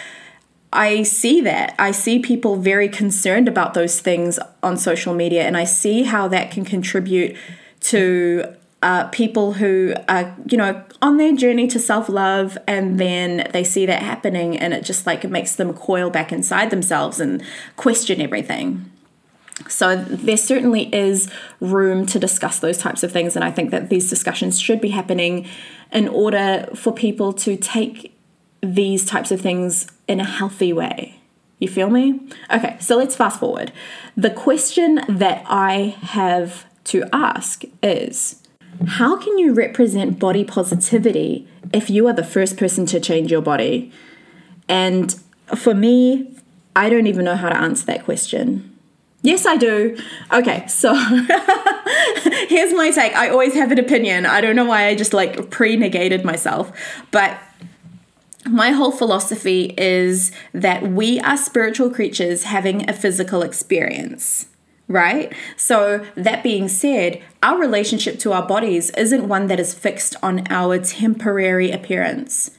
I 0.72 1.04
see 1.04 1.42
that. 1.42 1.74
I 1.80 1.92
see 1.92 2.20
people 2.20 2.56
very 2.56 2.88
concerned 2.88 3.48
about 3.48 3.74
those 3.74 4.00
things 4.00 4.38
on 4.62 4.78
social 4.78 5.16
media, 5.16 5.44
and 5.44 5.58
I 5.58 5.64
see 5.64 6.04
how 6.04 6.28
that 6.28 6.52
can 6.52 6.64
contribute 6.64 7.36
to 7.82 8.56
uh, 8.82 9.08
people 9.08 9.54
who 9.54 9.94
are, 10.08 10.36
you 10.46 10.58
know, 10.58 10.84
on 11.02 11.18
their 11.18 11.34
journey 11.36 11.68
to 11.68 11.80
self 11.80 12.08
love 12.08 12.58
and 12.68 13.00
then 13.00 13.50
they 13.52 13.64
see 13.64 13.86
that 13.86 14.02
happening 14.02 14.58
and 14.58 14.74
it 14.74 14.84
just 14.84 15.06
like 15.06 15.26
it 15.26 15.32
makes 15.32 15.56
them 15.56 15.74
coil 15.74 16.10
back 16.10 16.32
inside 16.32 16.70
themselves 16.70 17.20
and 17.20 17.44
question 17.76 18.22
everything. 18.22 18.90
So 19.68 19.98
there 19.98 20.38
certainly 20.38 20.94
is 20.96 21.30
room 21.60 22.06
to 22.08 22.20
discuss 22.20 22.60
those 22.60 22.78
types 22.78 23.04
of 23.04 23.12
things, 23.12 23.36
and 23.36 23.44
I 23.44 23.52
think 23.52 23.72
that 23.72 23.90
these 23.90 24.10
discussions 24.10 24.58
should 24.58 24.80
be 24.80 24.90
happening 24.90 25.48
in 25.92 26.08
order 26.08 26.70
for 26.76 26.94
people 26.94 27.34
to 27.34 27.58
take 27.58 28.16
these 28.62 29.06
types 29.06 29.32
of 29.32 29.42
things 29.42 29.88
in 30.08 30.22
a 30.22 30.24
healthy 30.24 30.72
way. 30.72 31.20
You 31.60 31.68
feel 31.68 31.90
me? 31.90 32.22
Okay, 32.50 32.78
so 32.80 32.96
let's 32.96 33.18
fast 33.18 33.40
forward. 33.40 33.74
The 34.16 34.30
question 34.30 35.02
that 35.10 35.44
I 35.46 35.98
have 36.02 36.66
to 36.89 37.03
ask 37.13 37.63
is 37.81 38.41
how 38.88 39.17
can 39.17 39.38
you 39.38 39.53
represent 39.53 40.19
body 40.19 40.43
positivity 40.43 41.48
if 41.74 41.89
you 41.89 42.08
are 42.08 42.13
the 42.13 42.24
first 42.24 42.58
person 42.58 42.86
to 42.88 43.00
change 43.00 43.31
your 43.31 43.41
body? 43.41 43.91
And 44.67 45.15
for 45.55 45.74
me, 45.74 46.36
I 46.75 46.89
don't 46.89 47.08
even 47.08 47.25
know 47.25 47.36
how 47.36 47.50
to 47.50 47.58
answer 47.58 47.86
that 47.88 48.05
question. 48.05 48.75
Yes, 49.22 49.46
I 49.46 49.58
do. 49.58 49.98
Okay, 50.31 50.65
so 50.67 50.93
here's 52.48 52.74
my 52.74 52.91
take. 52.96 53.13
I 53.15 53.29
always 53.29 53.53
have 53.53 53.72
an 53.72 53.79
opinion. 53.79 54.25
I 54.25 54.39
don't 54.39 54.55
know 54.55 54.65
why 54.65 54.88
I 54.88 54.96
just 54.96 55.13
like 55.13 55.50
pre 55.50 55.75
negated 55.75 56.24
myself, 56.24 56.72
but 57.12 57.38
my 58.48 58.72
whole 58.72 58.91
philosophy 58.91 59.74
is 59.77 60.31
that 60.53 60.84
we 60.84 61.19
are 61.19 61.36
spiritual 61.36 61.89
creatures 61.89 62.43
having 62.43 62.89
a 62.89 62.93
physical 62.93 63.41
experience 63.41 64.49
right? 64.89 65.31
So, 65.55 66.05
that 66.15 66.43
being 66.43 66.67
said, 66.67 67.22
our 67.41 67.58
relationship 67.58 68.19
to 68.19 68.34
our 68.34 68.46
bodies 68.46 68.89
isn't 68.91 69.29
one 69.29 69.48
that 69.48 69.60
is 69.60 69.74
fixed 69.74 70.17
on 70.22 70.46
our 70.50 70.79
temporary 70.79 71.72
appearance. 71.72 72.51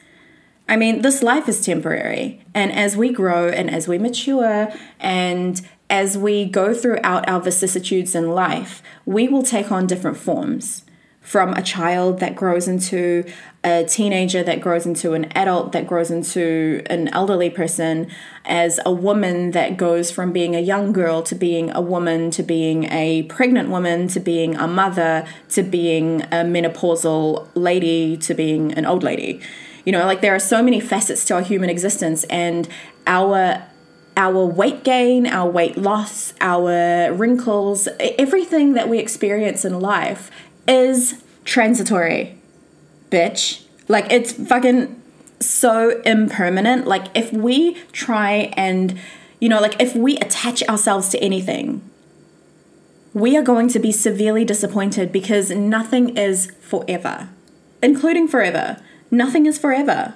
I 0.67 0.77
mean, 0.77 1.01
this 1.01 1.21
life 1.21 1.47
is 1.47 1.63
temporary. 1.63 2.43
And 2.55 2.71
as 2.71 2.97
we 2.97 3.11
grow 3.11 3.49
and 3.49 3.69
as 3.69 3.87
we 3.87 3.99
mature 3.99 4.71
and 4.99 5.61
as 5.89 6.17
we 6.17 6.45
go 6.45 6.73
throughout 6.73 7.27
our 7.27 7.41
vicissitudes 7.41 8.15
in 8.15 8.31
life, 8.31 8.81
we 9.05 9.27
will 9.27 9.43
take 9.43 9.71
on 9.71 9.85
different 9.85 10.17
forms 10.17 10.85
from 11.21 11.53
a 11.53 11.61
child 11.61 12.19
that 12.19 12.35
grows 12.35 12.67
into 12.67 13.23
a 13.63 13.83
teenager 13.85 14.41
that 14.41 14.59
grows 14.59 14.87
into 14.87 15.13
an 15.13 15.25
adult 15.35 15.71
that 15.71 15.85
grows 15.85 16.09
into 16.09 16.81
an 16.87 17.07
elderly 17.09 17.49
person 17.49 18.09
as 18.43 18.79
a 18.87 18.91
woman 18.91 19.51
that 19.51 19.77
goes 19.77 20.09
from 20.09 20.33
being 20.33 20.55
a 20.55 20.59
young 20.59 20.91
girl 20.91 21.21
to 21.21 21.35
being 21.35 21.69
a 21.71 21.79
woman 21.79 22.31
to 22.31 22.41
being 22.41 22.85
a 22.85 23.21
pregnant 23.23 23.69
woman 23.69 24.07
to 24.07 24.19
being 24.19 24.55
a 24.55 24.67
mother 24.67 25.23
to 25.47 25.61
being 25.61 26.23
a 26.23 26.43
menopausal 26.43 27.47
lady 27.53 28.17
to 28.17 28.33
being 28.33 28.73
an 28.73 28.85
old 28.85 29.03
lady. 29.03 29.39
You 29.85 29.91
know 29.91 30.05
like 30.05 30.21
there 30.21 30.33
are 30.33 30.39
so 30.39 30.63
many 30.63 30.79
facets 30.79 31.23
to 31.25 31.35
our 31.35 31.41
human 31.41 31.69
existence 31.69 32.23
and 32.25 32.67
our 33.05 33.63
our 34.17 34.45
weight 34.45 34.83
gain, 34.83 35.25
our 35.25 35.49
weight 35.49 35.77
loss, 35.77 36.33
our 36.41 37.13
wrinkles, 37.13 37.87
everything 37.99 38.73
that 38.73 38.89
we 38.89 38.99
experience 38.99 39.63
in 39.63 39.79
life 39.79 40.29
is 40.71 41.21
transitory, 41.43 42.37
bitch. 43.11 43.65
Like 43.87 44.11
it's 44.11 44.31
fucking 44.31 44.99
so 45.41 46.01
impermanent. 46.05 46.87
Like 46.87 47.07
if 47.13 47.33
we 47.33 47.75
try 47.91 48.53
and, 48.55 48.97
you 49.39 49.49
know, 49.49 49.59
like 49.59 49.79
if 49.81 49.95
we 49.95 50.17
attach 50.17 50.63
ourselves 50.63 51.09
to 51.09 51.19
anything, 51.19 51.81
we 53.13 53.35
are 53.35 53.41
going 53.41 53.67
to 53.67 53.79
be 53.79 53.91
severely 53.91 54.45
disappointed 54.45 55.11
because 55.11 55.51
nothing 55.51 56.17
is 56.17 56.51
forever, 56.61 57.27
including 57.83 58.27
forever. 58.27 58.77
Nothing 59.11 59.45
is 59.45 59.59
forever. 59.59 60.15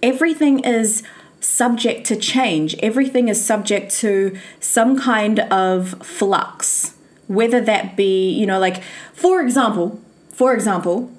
Everything 0.00 0.60
is 0.60 1.02
subject 1.40 2.06
to 2.06 2.14
change. 2.14 2.76
Everything 2.76 3.26
is 3.26 3.44
subject 3.44 3.90
to 3.96 4.38
some 4.60 4.96
kind 4.96 5.40
of 5.40 5.94
flux 6.06 6.95
whether 7.28 7.60
that 7.60 7.96
be, 7.96 8.30
you 8.30 8.46
know, 8.46 8.58
like 8.58 8.82
for 9.12 9.40
example, 9.40 10.00
for 10.30 10.54
example, 10.54 11.10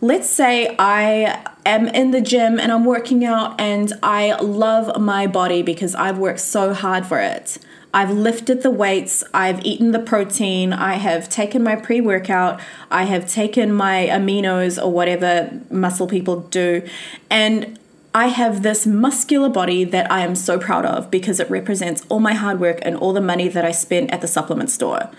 let's 0.00 0.28
say 0.28 0.74
I 0.78 1.46
am 1.64 1.88
in 1.88 2.10
the 2.10 2.20
gym 2.20 2.58
and 2.58 2.72
I'm 2.72 2.84
working 2.84 3.24
out 3.24 3.60
and 3.60 3.92
I 4.02 4.34
love 4.40 5.00
my 5.00 5.26
body 5.26 5.62
because 5.62 5.94
I've 5.94 6.18
worked 6.18 6.40
so 6.40 6.74
hard 6.74 7.06
for 7.06 7.20
it. 7.20 7.58
I've 7.94 8.10
lifted 8.10 8.62
the 8.62 8.70
weights, 8.70 9.22
I've 9.34 9.62
eaten 9.64 9.92
the 9.92 9.98
protein, 9.98 10.72
I 10.72 10.94
have 10.94 11.28
taken 11.28 11.62
my 11.62 11.76
pre 11.76 12.00
workout, 12.00 12.58
I 12.90 13.04
have 13.04 13.28
taken 13.28 13.72
my 13.72 14.08
aminos 14.10 14.82
or 14.82 14.90
whatever 14.90 15.50
muscle 15.70 16.06
people 16.06 16.40
do, 16.40 16.88
and 17.28 17.78
I 18.14 18.28
have 18.28 18.62
this 18.62 18.86
muscular 18.86 19.50
body 19.50 19.84
that 19.84 20.10
I 20.10 20.20
am 20.20 20.34
so 20.34 20.58
proud 20.58 20.86
of 20.86 21.10
because 21.10 21.38
it 21.38 21.50
represents 21.50 22.04
all 22.08 22.20
my 22.20 22.32
hard 22.34 22.60
work 22.60 22.78
and 22.82 22.96
all 22.96 23.12
the 23.12 23.20
money 23.20 23.48
that 23.48 23.64
I 23.64 23.72
spent 23.72 24.10
at 24.10 24.20
the 24.22 24.28
supplement 24.28 24.70
store. 24.70 25.10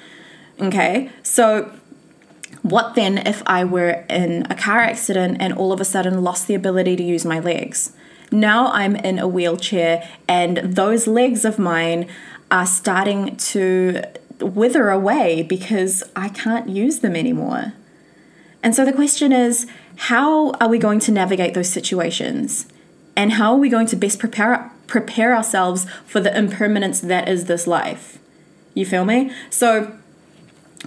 Okay, 0.59 1.09
so 1.23 1.71
what 2.61 2.95
then 2.95 3.17
if 3.17 3.43
I 3.45 3.63
were 3.65 4.05
in 4.09 4.47
a 4.49 4.55
car 4.55 4.79
accident 4.79 5.37
and 5.39 5.53
all 5.53 5.73
of 5.73 5.81
a 5.81 5.85
sudden 5.85 6.23
lost 6.23 6.47
the 6.47 6.55
ability 6.55 6.95
to 6.95 7.03
use 7.03 7.25
my 7.25 7.39
legs? 7.39 7.93
Now 8.31 8.71
I'm 8.71 8.95
in 8.95 9.19
a 9.19 9.27
wheelchair 9.27 10.07
and 10.27 10.57
those 10.57 11.05
legs 11.05 11.45
of 11.45 11.59
mine 11.59 12.07
are 12.49 12.65
starting 12.65 13.35
to 13.35 14.01
wither 14.39 14.89
away 14.89 15.43
because 15.43 16.03
I 16.15 16.29
can't 16.29 16.69
use 16.69 16.99
them 16.99 17.15
anymore. 17.15 17.73
And 18.61 18.73
so 18.73 18.85
the 18.85 18.93
question 18.93 19.31
is 19.31 19.67
how 19.95 20.51
are 20.53 20.69
we 20.69 20.77
going 20.77 20.99
to 21.01 21.11
navigate 21.11 21.53
those 21.53 21.69
situations? 21.69 22.67
And 23.15 23.33
how 23.33 23.53
are 23.53 23.59
we 23.59 23.69
going 23.69 23.87
to 23.87 23.95
best 23.95 24.19
prepare 24.19 24.71
prepare 24.87 25.35
ourselves 25.35 25.85
for 26.05 26.19
the 26.19 26.35
impermanence 26.35 27.01
that 27.01 27.27
is 27.27 27.45
this 27.45 27.67
life? 27.67 28.19
You 28.73 28.85
feel 28.85 29.05
me? 29.05 29.31
So 29.49 29.95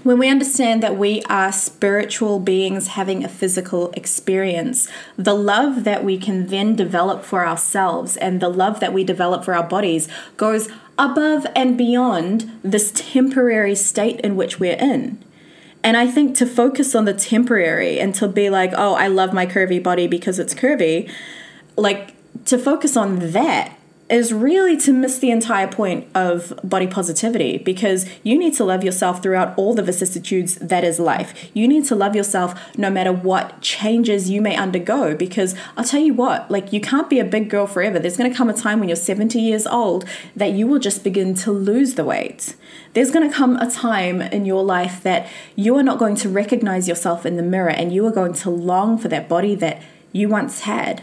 when 0.02 0.18
we 0.18 0.28
understand 0.28 0.82
that 0.82 0.96
we 0.96 1.22
are 1.22 1.50
spiritual 1.52 2.38
beings 2.38 2.88
having 2.88 3.24
a 3.24 3.28
physical 3.28 3.90
experience, 3.92 4.88
the 5.16 5.34
love 5.34 5.84
that 5.84 6.04
we 6.04 6.18
can 6.18 6.46
then 6.48 6.76
develop 6.76 7.24
for 7.24 7.46
ourselves 7.46 8.16
and 8.16 8.40
the 8.40 8.48
love 8.48 8.80
that 8.80 8.92
we 8.92 9.04
develop 9.04 9.44
for 9.44 9.54
our 9.54 9.66
bodies 9.66 10.08
goes 10.36 10.68
above 10.98 11.46
and 11.54 11.76
beyond 11.76 12.58
this 12.62 12.92
temporary 12.94 13.74
state 13.74 14.20
in 14.20 14.36
which 14.36 14.60
we're 14.60 14.76
in. 14.76 15.22
And 15.82 15.96
I 15.96 16.06
think 16.06 16.36
to 16.36 16.46
focus 16.46 16.94
on 16.94 17.04
the 17.04 17.14
temporary 17.14 18.00
and 18.00 18.14
to 18.16 18.28
be 18.28 18.50
like, 18.50 18.72
oh, 18.76 18.94
I 18.94 19.08
love 19.08 19.32
my 19.32 19.46
curvy 19.46 19.82
body 19.82 20.06
because 20.06 20.38
it's 20.38 20.54
curvy, 20.54 21.10
like 21.76 22.14
to 22.46 22.58
focus 22.58 22.96
on 22.96 23.30
that 23.32 23.76
is 24.08 24.32
really 24.32 24.76
to 24.76 24.92
miss 24.92 25.18
the 25.18 25.30
entire 25.30 25.66
point 25.66 26.06
of 26.14 26.52
body 26.62 26.86
positivity 26.86 27.58
because 27.58 28.06
you 28.22 28.38
need 28.38 28.54
to 28.54 28.64
love 28.64 28.84
yourself 28.84 29.20
throughout 29.20 29.56
all 29.58 29.74
the 29.74 29.82
vicissitudes 29.82 30.54
that 30.56 30.84
is 30.84 31.00
life. 31.00 31.50
You 31.54 31.66
need 31.66 31.84
to 31.86 31.96
love 31.96 32.14
yourself 32.14 32.54
no 32.78 32.88
matter 32.88 33.12
what 33.12 33.60
changes 33.60 34.30
you 34.30 34.40
may 34.40 34.54
undergo 34.54 35.16
because 35.16 35.56
I'll 35.76 35.84
tell 35.84 36.00
you 36.00 36.14
what, 36.14 36.48
like 36.50 36.72
you 36.72 36.80
can't 36.80 37.10
be 37.10 37.18
a 37.18 37.24
big 37.24 37.50
girl 37.50 37.66
forever. 37.66 37.98
There's 37.98 38.16
going 38.16 38.30
to 38.30 38.36
come 38.36 38.48
a 38.48 38.54
time 38.54 38.78
when 38.78 38.88
you're 38.88 38.96
70 38.96 39.40
years 39.40 39.66
old 39.66 40.04
that 40.36 40.52
you 40.52 40.68
will 40.68 40.78
just 40.78 41.02
begin 41.02 41.34
to 41.36 41.50
lose 41.50 41.94
the 41.94 42.04
weight. 42.04 42.54
There's 42.92 43.10
going 43.10 43.28
to 43.28 43.34
come 43.34 43.56
a 43.56 43.68
time 43.68 44.22
in 44.22 44.46
your 44.46 44.62
life 44.62 45.02
that 45.02 45.28
you 45.56 45.76
are 45.76 45.82
not 45.82 45.98
going 45.98 46.14
to 46.16 46.28
recognize 46.28 46.86
yourself 46.86 47.26
in 47.26 47.36
the 47.36 47.42
mirror 47.42 47.70
and 47.70 47.92
you 47.92 48.06
are 48.06 48.12
going 48.12 48.34
to 48.34 48.50
long 48.50 48.98
for 48.98 49.08
that 49.08 49.28
body 49.28 49.56
that 49.56 49.82
you 50.12 50.28
once 50.28 50.60
had 50.60 51.02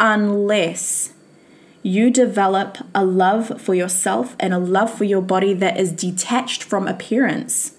unless 0.00 1.11
you 1.82 2.10
develop 2.10 2.78
a 2.94 3.04
love 3.04 3.60
for 3.60 3.74
yourself 3.74 4.36
and 4.38 4.54
a 4.54 4.58
love 4.58 4.92
for 4.92 5.04
your 5.04 5.20
body 5.20 5.52
that 5.54 5.78
is 5.78 5.92
detached 5.92 6.62
from 6.62 6.86
appearance. 6.86 7.76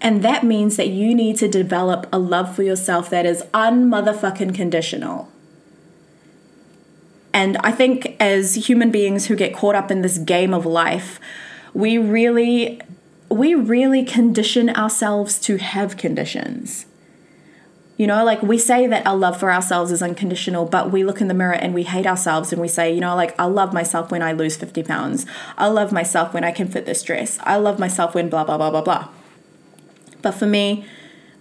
And 0.00 0.22
that 0.22 0.44
means 0.44 0.76
that 0.76 0.88
you 0.88 1.14
need 1.14 1.36
to 1.38 1.48
develop 1.48 2.06
a 2.12 2.18
love 2.18 2.54
for 2.54 2.62
yourself 2.62 3.10
that 3.10 3.26
is 3.26 3.42
unmotherfucking 3.54 4.54
conditional. 4.54 5.28
And 7.32 7.56
I 7.58 7.72
think 7.72 8.16
as 8.20 8.54
human 8.54 8.92
beings 8.92 9.26
who 9.26 9.34
get 9.34 9.54
caught 9.54 9.74
up 9.74 9.90
in 9.90 10.02
this 10.02 10.18
game 10.18 10.54
of 10.54 10.64
life, 10.64 11.18
we 11.72 11.98
really 11.98 12.80
we 13.28 13.54
really 13.54 14.04
condition 14.04 14.70
ourselves 14.70 15.40
to 15.40 15.56
have 15.56 15.96
conditions. 15.96 16.86
You 17.96 18.08
know, 18.08 18.24
like 18.24 18.42
we 18.42 18.58
say 18.58 18.88
that 18.88 19.06
our 19.06 19.16
love 19.16 19.38
for 19.38 19.52
ourselves 19.52 19.92
is 19.92 20.02
unconditional, 20.02 20.64
but 20.64 20.90
we 20.90 21.04
look 21.04 21.20
in 21.20 21.28
the 21.28 21.34
mirror 21.34 21.54
and 21.54 21.72
we 21.72 21.84
hate 21.84 22.06
ourselves 22.06 22.52
and 22.52 22.60
we 22.60 22.66
say, 22.66 22.92
you 22.92 23.00
know, 23.00 23.14
like 23.14 23.38
I 23.38 23.44
love 23.44 23.72
myself 23.72 24.10
when 24.10 24.20
I 24.20 24.32
lose 24.32 24.56
50 24.56 24.82
pounds. 24.82 25.26
I 25.56 25.68
love 25.68 25.92
myself 25.92 26.34
when 26.34 26.42
I 26.42 26.50
can 26.50 26.66
fit 26.66 26.86
this 26.86 27.02
dress. 27.04 27.38
I 27.42 27.56
love 27.56 27.78
myself 27.78 28.14
when 28.14 28.28
blah, 28.28 28.42
blah, 28.42 28.56
blah, 28.56 28.70
blah, 28.70 28.82
blah. 28.82 29.08
But 30.22 30.32
for 30.32 30.46
me, 30.46 30.84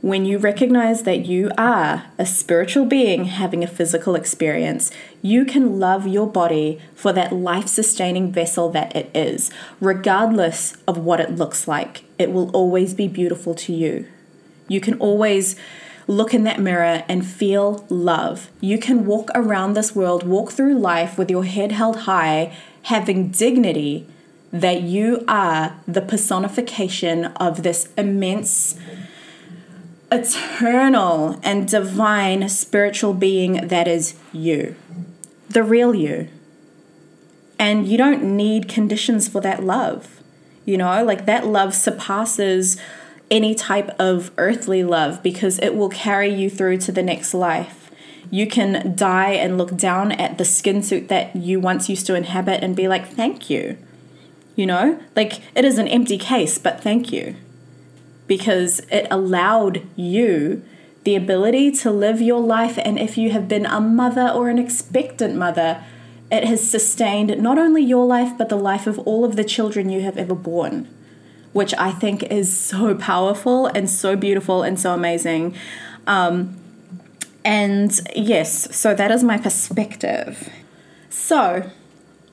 when 0.04 0.26
you 0.26 0.38
recognize 0.38 1.04
that 1.04 1.26
you 1.26 1.50
are 1.58 2.04
a 2.20 2.26
spiritual 2.26 2.86
being 2.86 3.24
having 3.24 3.64
a 3.64 3.68
physical 3.68 4.16
experience, 4.16 4.92
you 5.22 5.46
can 5.46 5.80
love 5.80 6.06
your 6.06 6.28
body 6.28 6.82
for 6.94 7.14
that 7.14 7.32
life 7.32 7.70
sustaining 7.70 8.30
vessel 8.30 8.70
that 8.70 8.94
it 8.96 9.10
is, 9.16 9.50
regardless 9.80 10.76
of 10.90 10.98
what 10.98 11.22
it 11.22 11.32
looks 11.32 11.70
like. 11.70 12.04
It 12.20 12.34
will 12.34 12.52
always 12.52 12.94
be 12.94 13.08
beautiful 13.08 13.56
to 13.56 13.74
you. 13.74 14.06
You 14.68 14.82
can 14.82 15.00
always 15.00 15.56
look 16.08 16.34
in 16.34 16.44
that 16.44 16.60
mirror 16.60 17.04
and 17.08 17.26
feel 17.26 17.86
love. 17.90 18.50
You 18.60 18.78
can 18.78 19.06
walk 19.06 19.30
around 19.36 19.74
this 19.74 19.96
world, 19.96 20.24
walk 20.24 20.52
through 20.52 20.76
life 20.76 21.18
with 21.18 21.30
your 21.30 21.46
head 21.46 21.72
held 21.72 22.02
high, 22.02 22.56
having 22.84 23.30
dignity 23.30 24.08
that 24.52 24.84
you 24.84 25.24
are 25.28 25.76
the 25.88 26.02
personification 26.02 27.26
of 27.26 27.64
this 27.64 27.90
immense, 27.98 28.78
eternal, 30.12 31.40
and 31.42 31.68
divine 31.68 32.48
spiritual 32.50 33.14
being 33.14 33.68
that 33.68 33.88
is 33.88 34.16
you, 34.32 34.76
the 35.50 35.64
real 35.64 35.96
you. 35.96 36.28
And 37.58 37.88
you 37.88 37.98
don't 37.98 38.24
need 38.24 38.68
conditions 38.68 39.28
for 39.28 39.42
that 39.42 39.64
love. 39.64 40.22
You 40.66 40.78
know, 40.78 41.04
like 41.04 41.26
that 41.26 41.48
love 41.48 41.74
surpasses 41.74 42.80
any 43.34 43.56
type 43.56 43.90
of 44.00 44.32
earthly 44.38 44.84
love 44.84 45.24
because 45.24 45.58
it 45.60 45.76
will 45.76 45.90
carry 45.90 46.32
you 46.32 46.52
through 46.52 46.78
to 46.78 46.92
the 46.92 47.02
next 47.02 47.34
life. 47.34 47.90
You 48.30 48.46
can 48.46 48.96
die 48.96 49.32
and 49.32 49.58
look 49.58 49.76
down 49.76 50.12
at 50.12 50.38
the 50.38 50.46
skin 50.46 50.84
suit 50.84 51.10
that 51.10 51.36
you 51.36 51.60
once 51.60 51.90
used 51.90 52.06
to 52.06 52.16
inhabit 52.16 52.64
and 52.64 52.76
be 52.76 52.88
like, 52.88 53.08
thank 53.08 53.50
you. 53.50 53.78
You 54.56 54.68
know, 54.68 55.02
like 55.16 55.42
it 55.56 55.66
is 55.66 55.80
an 55.80 55.88
empty 55.88 56.20
case, 56.20 56.60
but 56.60 56.80
thank 56.80 57.12
you. 57.12 57.36
Because 58.28 58.82
it 58.92 59.08
allowed 59.10 59.82
you 59.96 60.64
the 61.04 61.16
ability 61.16 61.72
to 61.72 61.92
live 61.92 62.22
your 62.22 62.40
life. 62.40 62.78
And 62.86 63.00
if 63.00 63.18
you 63.18 63.32
have 63.32 63.48
been 63.48 63.66
a 63.66 63.82
mother 63.82 64.30
or 64.30 64.50
an 64.50 64.60
expectant 64.60 65.36
mother, 65.36 65.84
it 66.32 66.46
has 66.46 66.70
sustained 66.70 67.36
not 67.42 67.58
only 67.58 67.84
your 67.84 68.06
life, 68.06 68.38
but 68.38 68.50
the 68.50 68.56
life 68.56 68.86
of 68.86 69.00
all 69.00 69.26
of 69.26 69.36
the 69.36 69.44
children 69.44 69.90
you 69.90 70.02
have 70.02 70.18
ever 70.18 70.36
born, 70.36 70.88
which 71.54 71.74
I 71.78 71.92
think 71.92 72.24
is 72.24 72.56
so 72.56 72.96
powerful 72.96 73.68
and 73.68 73.90
so 73.90 74.16
beautiful 74.16 74.64
and 74.64 74.80
so 74.80 74.94
amazing. 74.94 75.56
Um, 76.08 76.58
and 77.46 78.00
yes, 78.16 78.76
so 78.76 78.94
that 78.94 79.12
is 79.12 79.24
my 79.24 79.38
perspective. 79.38 80.50
So 81.10 81.70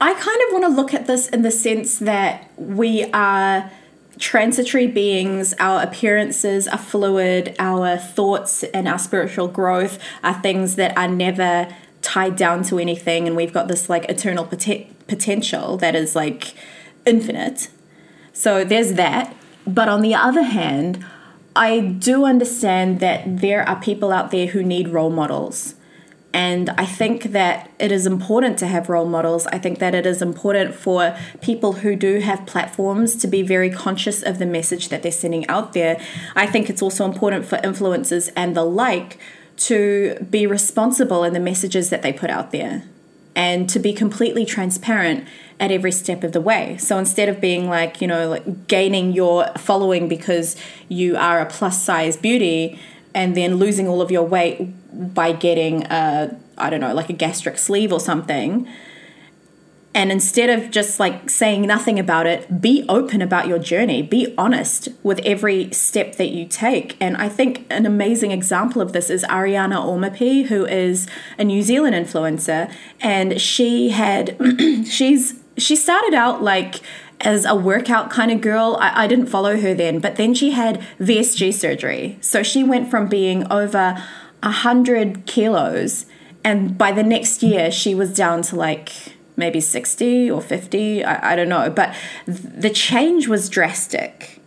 I 0.00 0.14
kind 0.14 0.40
of 0.46 0.52
want 0.52 0.64
to 0.64 0.68
look 0.68 0.94
at 0.94 1.06
this 1.06 1.28
in 1.28 1.42
the 1.42 1.50
sense 1.50 1.98
that 1.98 2.50
we 2.56 3.04
are 3.12 3.70
transitory 4.18 4.86
beings, 4.86 5.54
our 5.58 5.82
appearances 5.82 6.68
are 6.68 6.78
fluid, 6.78 7.56
our 7.58 7.96
thoughts 7.96 8.62
and 8.62 8.86
our 8.86 8.98
spiritual 8.98 9.48
growth 9.48 9.98
are 10.22 10.40
things 10.40 10.76
that 10.76 10.96
are 10.96 11.08
never 11.08 11.74
tied 12.02 12.36
down 12.36 12.62
to 12.64 12.78
anything, 12.78 13.26
and 13.26 13.36
we've 13.36 13.52
got 13.52 13.68
this 13.68 13.88
like 13.88 14.04
eternal 14.08 14.44
pot- 14.44 14.86
potential 15.06 15.76
that 15.78 15.94
is 15.94 16.14
like 16.14 16.54
infinite. 17.04 17.68
So 18.40 18.64
there's 18.64 18.94
that. 18.94 19.36
But 19.66 19.90
on 19.90 20.00
the 20.00 20.14
other 20.14 20.44
hand, 20.44 21.04
I 21.54 21.80
do 21.80 22.24
understand 22.24 22.98
that 23.00 23.40
there 23.42 23.68
are 23.68 23.78
people 23.78 24.12
out 24.12 24.30
there 24.30 24.46
who 24.46 24.62
need 24.62 24.88
role 24.88 25.10
models. 25.10 25.74
And 26.32 26.70
I 26.70 26.86
think 26.86 27.32
that 27.32 27.70
it 27.78 27.92
is 27.92 28.06
important 28.06 28.58
to 28.60 28.66
have 28.66 28.88
role 28.88 29.04
models. 29.04 29.46
I 29.48 29.58
think 29.58 29.78
that 29.80 29.94
it 29.94 30.06
is 30.06 30.22
important 30.22 30.74
for 30.74 31.14
people 31.42 31.72
who 31.82 31.94
do 31.94 32.20
have 32.20 32.46
platforms 32.46 33.14
to 33.16 33.28
be 33.28 33.42
very 33.42 33.68
conscious 33.68 34.22
of 34.22 34.38
the 34.38 34.46
message 34.46 34.88
that 34.88 35.02
they're 35.02 35.12
sending 35.12 35.46
out 35.48 35.74
there. 35.74 36.00
I 36.34 36.46
think 36.46 36.70
it's 36.70 36.80
also 36.80 37.04
important 37.04 37.44
for 37.44 37.58
influencers 37.58 38.30
and 38.34 38.56
the 38.56 38.64
like 38.64 39.18
to 39.68 40.16
be 40.30 40.46
responsible 40.46 41.24
in 41.24 41.34
the 41.34 41.40
messages 41.40 41.90
that 41.90 42.00
they 42.00 42.12
put 42.14 42.30
out 42.30 42.52
there 42.52 42.84
and 43.34 43.68
to 43.70 43.78
be 43.78 43.92
completely 43.92 44.44
transparent 44.44 45.26
at 45.58 45.70
every 45.70 45.92
step 45.92 46.24
of 46.24 46.32
the 46.32 46.40
way. 46.40 46.76
So 46.78 46.98
instead 46.98 47.28
of 47.28 47.40
being 47.40 47.68
like, 47.68 48.00
you 48.00 48.08
know, 48.08 48.30
like 48.30 48.66
gaining 48.66 49.12
your 49.12 49.46
following 49.58 50.08
because 50.08 50.56
you 50.88 51.16
are 51.16 51.40
a 51.40 51.46
plus 51.46 51.82
size 51.82 52.16
beauty 52.16 52.78
and 53.14 53.36
then 53.36 53.56
losing 53.56 53.86
all 53.86 54.00
of 54.00 54.10
your 54.10 54.22
weight 54.22 54.58
by 55.14 55.32
getting 55.32 55.84
a 55.84 56.36
I 56.58 56.68
don't 56.68 56.80
know, 56.80 56.92
like 56.92 57.08
a 57.08 57.14
gastric 57.14 57.58
sleeve 57.58 57.92
or 57.92 58.00
something. 58.00 58.68
And 59.92 60.12
instead 60.12 60.50
of 60.50 60.70
just 60.70 61.00
like 61.00 61.28
saying 61.28 61.62
nothing 61.62 61.98
about 61.98 62.26
it, 62.26 62.60
be 62.60 62.84
open 62.88 63.20
about 63.20 63.48
your 63.48 63.58
journey. 63.58 64.02
Be 64.02 64.32
honest 64.38 64.88
with 65.02 65.18
every 65.24 65.72
step 65.72 66.14
that 66.16 66.28
you 66.28 66.46
take. 66.46 66.96
And 67.00 67.16
I 67.16 67.28
think 67.28 67.66
an 67.70 67.86
amazing 67.86 68.30
example 68.30 68.80
of 68.80 68.92
this 68.92 69.10
is 69.10 69.24
Ariana 69.24 69.76
Omapi, 69.84 70.46
who 70.46 70.64
is 70.64 71.08
a 71.38 71.44
New 71.44 71.62
Zealand 71.62 71.96
influencer. 71.96 72.72
And 73.00 73.40
she 73.40 73.90
had, 73.90 74.36
she's, 74.86 75.40
she 75.56 75.74
started 75.74 76.14
out 76.14 76.40
like 76.40 76.82
as 77.20 77.44
a 77.44 77.56
workout 77.56 78.10
kind 78.10 78.30
of 78.30 78.40
girl. 78.40 78.76
I, 78.80 79.04
I 79.04 79.06
didn't 79.08 79.26
follow 79.26 79.58
her 79.58 79.74
then, 79.74 79.98
but 79.98 80.16
then 80.16 80.34
she 80.34 80.52
had 80.52 80.80
VSG 81.00 81.52
surgery. 81.52 82.16
So 82.20 82.42
she 82.42 82.62
went 82.62 82.90
from 82.90 83.08
being 83.08 83.50
over 83.50 84.02
100 84.42 85.26
kilos, 85.26 86.06
and 86.42 86.78
by 86.78 86.92
the 86.92 87.02
next 87.02 87.42
year, 87.42 87.70
she 87.70 87.94
was 87.94 88.14
down 88.14 88.40
to 88.42 88.56
like 88.56 88.90
maybe 89.40 89.60
60 89.60 90.30
or 90.30 90.40
50, 90.40 91.04
I, 91.04 91.32
I 91.32 91.36
don't 91.36 91.48
know. 91.48 91.68
But 91.68 91.96
the 92.26 92.70
change 92.70 93.26
was 93.26 93.48
drastic. 93.48 94.40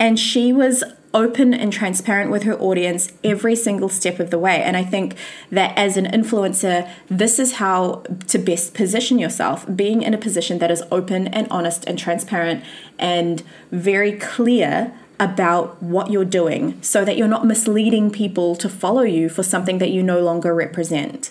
And 0.00 0.18
she 0.18 0.52
was 0.52 0.82
open 1.12 1.52
and 1.52 1.72
transparent 1.72 2.30
with 2.30 2.44
her 2.44 2.54
audience 2.54 3.12
every 3.24 3.56
single 3.56 3.88
step 3.88 4.20
of 4.20 4.30
the 4.30 4.38
way. 4.38 4.62
And 4.62 4.76
I 4.76 4.84
think 4.84 5.16
that 5.50 5.76
as 5.76 5.96
an 5.96 6.06
influencer, 6.06 6.88
this 7.08 7.38
is 7.38 7.54
how 7.54 8.04
to 8.28 8.38
best 8.38 8.74
position 8.74 9.18
yourself 9.18 9.66
being 9.74 10.02
in 10.02 10.14
a 10.14 10.18
position 10.18 10.58
that 10.58 10.70
is 10.70 10.82
open 10.90 11.28
and 11.28 11.48
honest 11.50 11.84
and 11.86 11.98
transparent 11.98 12.64
and 12.98 13.42
very 13.70 14.12
clear 14.12 14.92
about 15.18 15.82
what 15.82 16.10
you're 16.10 16.24
doing 16.24 16.80
so 16.82 17.04
that 17.04 17.16
you're 17.16 17.28
not 17.28 17.44
misleading 17.44 18.10
people 18.10 18.56
to 18.56 18.68
follow 18.68 19.02
you 19.02 19.28
for 19.28 19.42
something 19.42 19.78
that 19.78 19.90
you 19.90 20.02
no 20.02 20.20
longer 20.20 20.54
represent. 20.54 21.30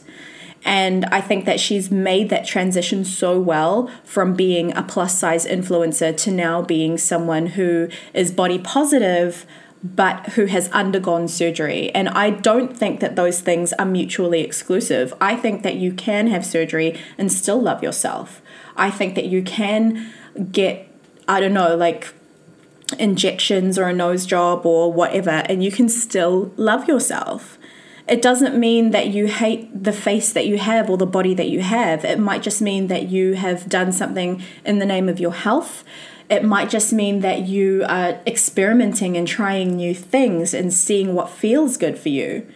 And 0.64 1.06
I 1.06 1.22
think 1.22 1.46
that 1.46 1.60
she's 1.60 1.90
made 1.90 2.30
that 2.30 2.46
transition 2.46 3.06
so 3.06 3.40
well 3.40 3.90
from 4.04 4.34
being 4.34 4.76
a 4.76 4.84
plus 4.84 5.18
size 5.18 5.46
influencer 5.46 6.16
to 6.18 6.32
now 6.32 6.62
being 6.62 6.98
someone 6.98 7.48
who 7.48 7.90
is 8.14 8.32
body 8.32 8.60
positive 8.60 9.46
but 9.82 10.28
who 10.32 10.46
has 10.46 10.70
undergone 10.72 11.28
surgery. 11.28 11.90
And 11.96 12.10
I 12.10 12.32
don't 12.32 12.78
think 12.78 13.00
that 13.00 13.16
those 13.16 13.40
things 13.40 13.72
are 13.74 13.86
mutually 13.86 14.42
exclusive. 14.42 15.14
I 15.22 15.36
think 15.38 15.64
that 15.64 15.76
you 15.76 15.94
can 15.94 16.28
have 16.28 16.46
surgery 16.46 17.00
and 17.18 17.32
still 17.32 17.62
love 17.62 17.82
yourself. 17.82 18.42
I 18.76 18.92
think 18.92 19.16
that 19.16 19.26
you 19.26 19.42
can 19.42 20.12
get, 20.52 20.88
I 21.28 21.40
don't 21.40 21.54
know, 21.54 21.76
like 21.76 22.14
injections 22.98 23.78
or 23.78 23.88
a 23.88 23.94
nose 23.94 24.26
job 24.26 24.66
or 24.66 24.92
whatever, 24.92 25.30
and 25.30 25.64
you 25.64 25.72
can 25.72 25.88
still 25.88 26.52
love 26.58 26.88
yourself 26.88 27.59
it 28.10 28.22
doesn't 28.24 28.58
mean 28.58 28.90
that 28.92 29.08
you 29.08 29.28
hate 29.28 29.84
the 29.84 29.94
face 29.94 30.34
that 30.34 30.48
you 30.48 30.58
have 30.58 30.90
or 30.90 30.98
the 30.98 31.06
body 31.06 31.36
that 31.36 31.48
you 31.48 31.62
have. 31.62 32.04
It 32.04 32.20
might 32.20 32.42
just 32.42 32.62
mean 32.62 32.88
that 32.88 33.10
you 33.10 33.34
have 33.34 33.70
done 33.70 33.92
something 33.92 34.44
in 34.66 34.80
the 34.80 34.86
name 34.86 35.08
of 35.08 35.20
your 35.20 35.32
health. 35.32 35.84
It 36.28 36.44
might 36.44 36.70
just 36.70 36.92
mean 36.92 37.22
that 37.22 37.48
you 37.48 37.86
are 37.88 38.20
experimenting 38.26 39.16
and 39.16 39.28
trying 39.28 39.76
new 39.76 39.94
things 39.94 40.56
and 40.56 40.74
seeing 40.74 41.14
what 41.14 41.30
feels 41.30 41.78
good 41.78 42.00
for 42.00 42.10
you. 42.10 42.48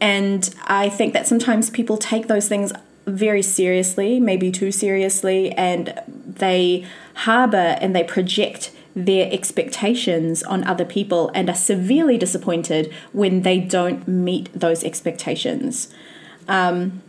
And 0.00 0.52
I 0.64 0.88
think 0.88 1.12
that 1.12 1.26
sometimes 1.26 1.68
people 1.68 1.98
take 1.98 2.26
those 2.26 2.48
things 2.48 2.72
very 3.06 3.42
seriously, 3.42 4.18
maybe 4.18 4.50
too 4.50 4.72
seriously, 4.72 5.52
and 5.52 6.00
they 6.08 6.86
harbor 7.14 7.76
and 7.80 7.94
they 7.94 8.04
project 8.04 8.70
their 9.06 9.32
expectations 9.32 10.42
on 10.42 10.64
other 10.64 10.84
people 10.84 11.30
and 11.34 11.48
are 11.48 11.54
severely 11.54 12.16
disappointed 12.18 12.92
when 13.12 13.42
they 13.42 13.58
don't 13.58 14.06
meet 14.06 14.52
those 14.52 14.84
expectations. 14.84 15.92
Um, 16.48 17.02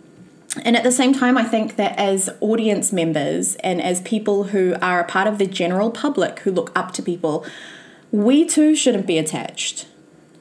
and 0.63 0.75
at 0.75 0.83
the 0.83 0.91
same 0.91 1.13
time, 1.13 1.37
I 1.37 1.43
think 1.43 1.77
that 1.77 1.97
as 1.97 2.29
audience 2.41 2.91
members 2.91 3.55
and 3.57 3.81
as 3.81 4.01
people 4.01 4.45
who 4.45 4.75
are 4.81 4.99
a 4.99 5.05
part 5.05 5.27
of 5.27 5.37
the 5.37 5.45
general 5.45 5.91
public 5.91 6.39
who 6.39 6.51
look 6.51 6.71
up 6.75 6.91
to 6.93 7.01
people, 7.01 7.45
we 8.11 8.45
too 8.45 8.75
shouldn't 8.75 9.07
be 9.07 9.17
attached. 9.17 9.87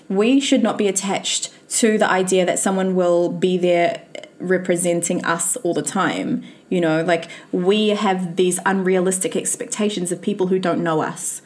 We 0.09 0.41
should 0.41 0.63
not 0.63 0.77
be 0.77 0.89
attached 0.89 1.53
to 1.79 1.97
the 1.97 2.11
idea 2.11 2.45
that 2.45 2.59
someone 2.59 2.97
will 2.97 3.29
be 3.29 3.57
there 3.57 4.03
representing 4.41 5.25
us 5.25 5.57
all 5.59 5.75
the 5.75 5.83
time. 5.83 6.43
You 6.71 6.81
know, 6.81 7.03
like 7.03 7.29
we 7.53 7.89
have 7.89 8.37
these 8.37 8.59
unrealistic 8.65 9.37
expectations 9.37 10.11
of 10.11 10.23
people 10.23 10.47
who 10.47 10.59
don't 10.59 10.83
know 10.83 11.03
us. 11.03 11.43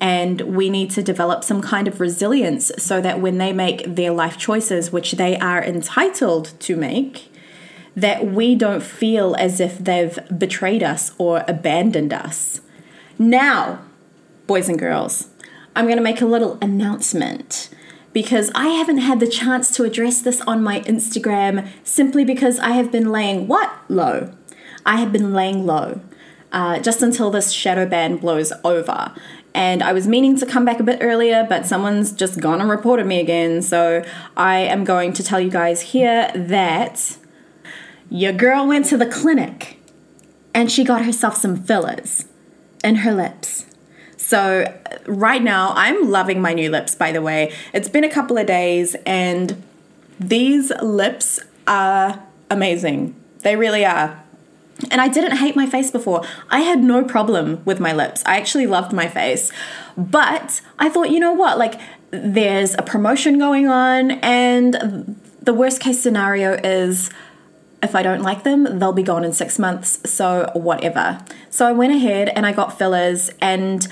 And 0.00 0.42
we 0.42 0.70
need 0.70 0.92
to 0.92 1.02
develop 1.02 1.42
some 1.42 1.60
kind 1.60 1.88
of 1.88 1.98
resilience 1.98 2.70
so 2.78 3.00
that 3.00 3.20
when 3.20 3.38
they 3.38 3.52
make 3.52 3.96
their 3.96 4.12
life 4.12 4.38
choices, 4.38 4.92
which 4.92 5.12
they 5.12 5.36
are 5.40 5.60
entitled 5.64 6.52
to 6.60 6.76
make, 6.76 7.32
that 7.96 8.24
we 8.24 8.54
don't 8.54 8.82
feel 8.82 9.34
as 9.40 9.58
if 9.58 9.76
they've 9.78 10.16
betrayed 10.38 10.84
us 10.84 11.10
or 11.18 11.42
abandoned 11.48 12.12
us. 12.12 12.60
Now, 13.18 13.80
boys 14.46 14.68
and 14.68 14.78
girls, 14.78 15.28
I'm 15.74 15.86
going 15.86 15.96
to 15.96 16.02
make 16.02 16.20
a 16.20 16.26
little 16.26 16.58
announcement 16.62 17.70
because 18.12 18.52
I 18.54 18.68
haven't 18.68 18.98
had 18.98 19.18
the 19.18 19.26
chance 19.26 19.70
to 19.72 19.84
address 19.84 20.20
this 20.22 20.40
on 20.42 20.62
my 20.62 20.80
Instagram 20.82 21.68
simply 21.82 22.24
because 22.24 22.60
I 22.60 22.70
have 22.70 22.92
been 22.92 23.10
laying 23.10 23.48
what? 23.48 23.72
Low. 23.88 24.32
I 24.88 24.96
have 24.96 25.12
been 25.12 25.34
laying 25.34 25.66
low 25.66 26.00
uh, 26.50 26.78
just 26.80 27.02
until 27.02 27.30
this 27.30 27.52
shadow 27.52 27.86
ban 27.86 28.16
blows 28.16 28.54
over. 28.64 29.12
And 29.54 29.82
I 29.82 29.92
was 29.92 30.08
meaning 30.08 30.36
to 30.38 30.46
come 30.46 30.64
back 30.64 30.80
a 30.80 30.82
bit 30.82 30.98
earlier, 31.02 31.44
but 31.46 31.66
someone's 31.66 32.10
just 32.10 32.40
gone 32.40 32.62
and 32.62 32.70
reported 32.70 33.06
me 33.06 33.20
again. 33.20 33.60
So 33.60 34.02
I 34.34 34.60
am 34.60 34.84
going 34.84 35.12
to 35.12 35.22
tell 35.22 35.38
you 35.40 35.50
guys 35.50 35.82
here 35.82 36.32
that 36.34 37.18
your 38.08 38.32
girl 38.32 38.66
went 38.66 38.86
to 38.86 38.96
the 38.96 39.04
clinic 39.04 39.78
and 40.54 40.72
she 40.72 40.84
got 40.84 41.04
herself 41.04 41.36
some 41.36 41.62
fillers 41.62 42.24
in 42.82 42.96
her 42.96 43.12
lips. 43.12 43.66
So, 44.16 44.74
right 45.06 45.42
now, 45.42 45.72
I'm 45.74 46.10
loving 46.10 46.42
my 46.42 46.52
new 46.52 46.70
lips, 46.70 46.94
by 46.94 47.12
the 47.12 47.22
way. 47.22 47.52
It's 47.72 47.88
been 47.88 48.04
a 48.04 48.10
couple 48.10 48.36
of 48.36 48.46
days, 48.46 48.94
and 49.06 49.62
these 50.20 50.70
lips 50.82 51.40
are 51.66 52.22
amazing. 52.50 53.14
They 53.38 53.56
really 53.56 53.86
are. 53.86 54.22
And 54.90 55.00
I 55.00 55.08
didn't 55.08 55.38
hate 55.38 55.56
my 55.56 55.66
face 55.66 55.90
before. 55.90 56.22
I 56.50 56.60
had 56.60 56.82
no 56.82 57.02
problem 57.02 57.62
with 57.64 57.80
my 57.80 57.92
lips. 57.92 58.22
I 58.24 58.36
actually 58.36 58.66
loved 58.66 58.92
my 58.92 59.08
face. 59.08 59.50
But 59.96 60.60
I 60.78 60.88
thought, 60.88 61.10
you 61.10 61.18
know 61.18 61.32
what? 61.32 61.58
Like, 61.58 61.80
there's 62.10 62.74
a 62.74 62.82
promotion 62.82 63.38
going 63.38 63.68
on, 63.68 64.12
and 64.22 65.20
the 65.42 65.52
worst 65.52 65.80
case 65.80 66.00
scenario 66.00 66.54
is 66.54 67.10
if 67.82 67.94
I 67.94 68.02
don't 68.02 68.22
like 68.22 68.44
them, 68.44 68.78
they'll 68.78 68.92
be 68.92 69.02
gone 69.02 69.24
in 69.24 69.32
six 69.32 69.58
months. 69.58 70.08
So, 70.08 70.50
whatever. 70.54 71.24
So, 71.50 71.66
I 71.66 71.72
went 71.72 71.92
ahead 71.92 72.28
and 72.30 72.46
I 72.46 72.52
got 72.52 72.78
fillers, 72.78 73.30
and 73.40 73.86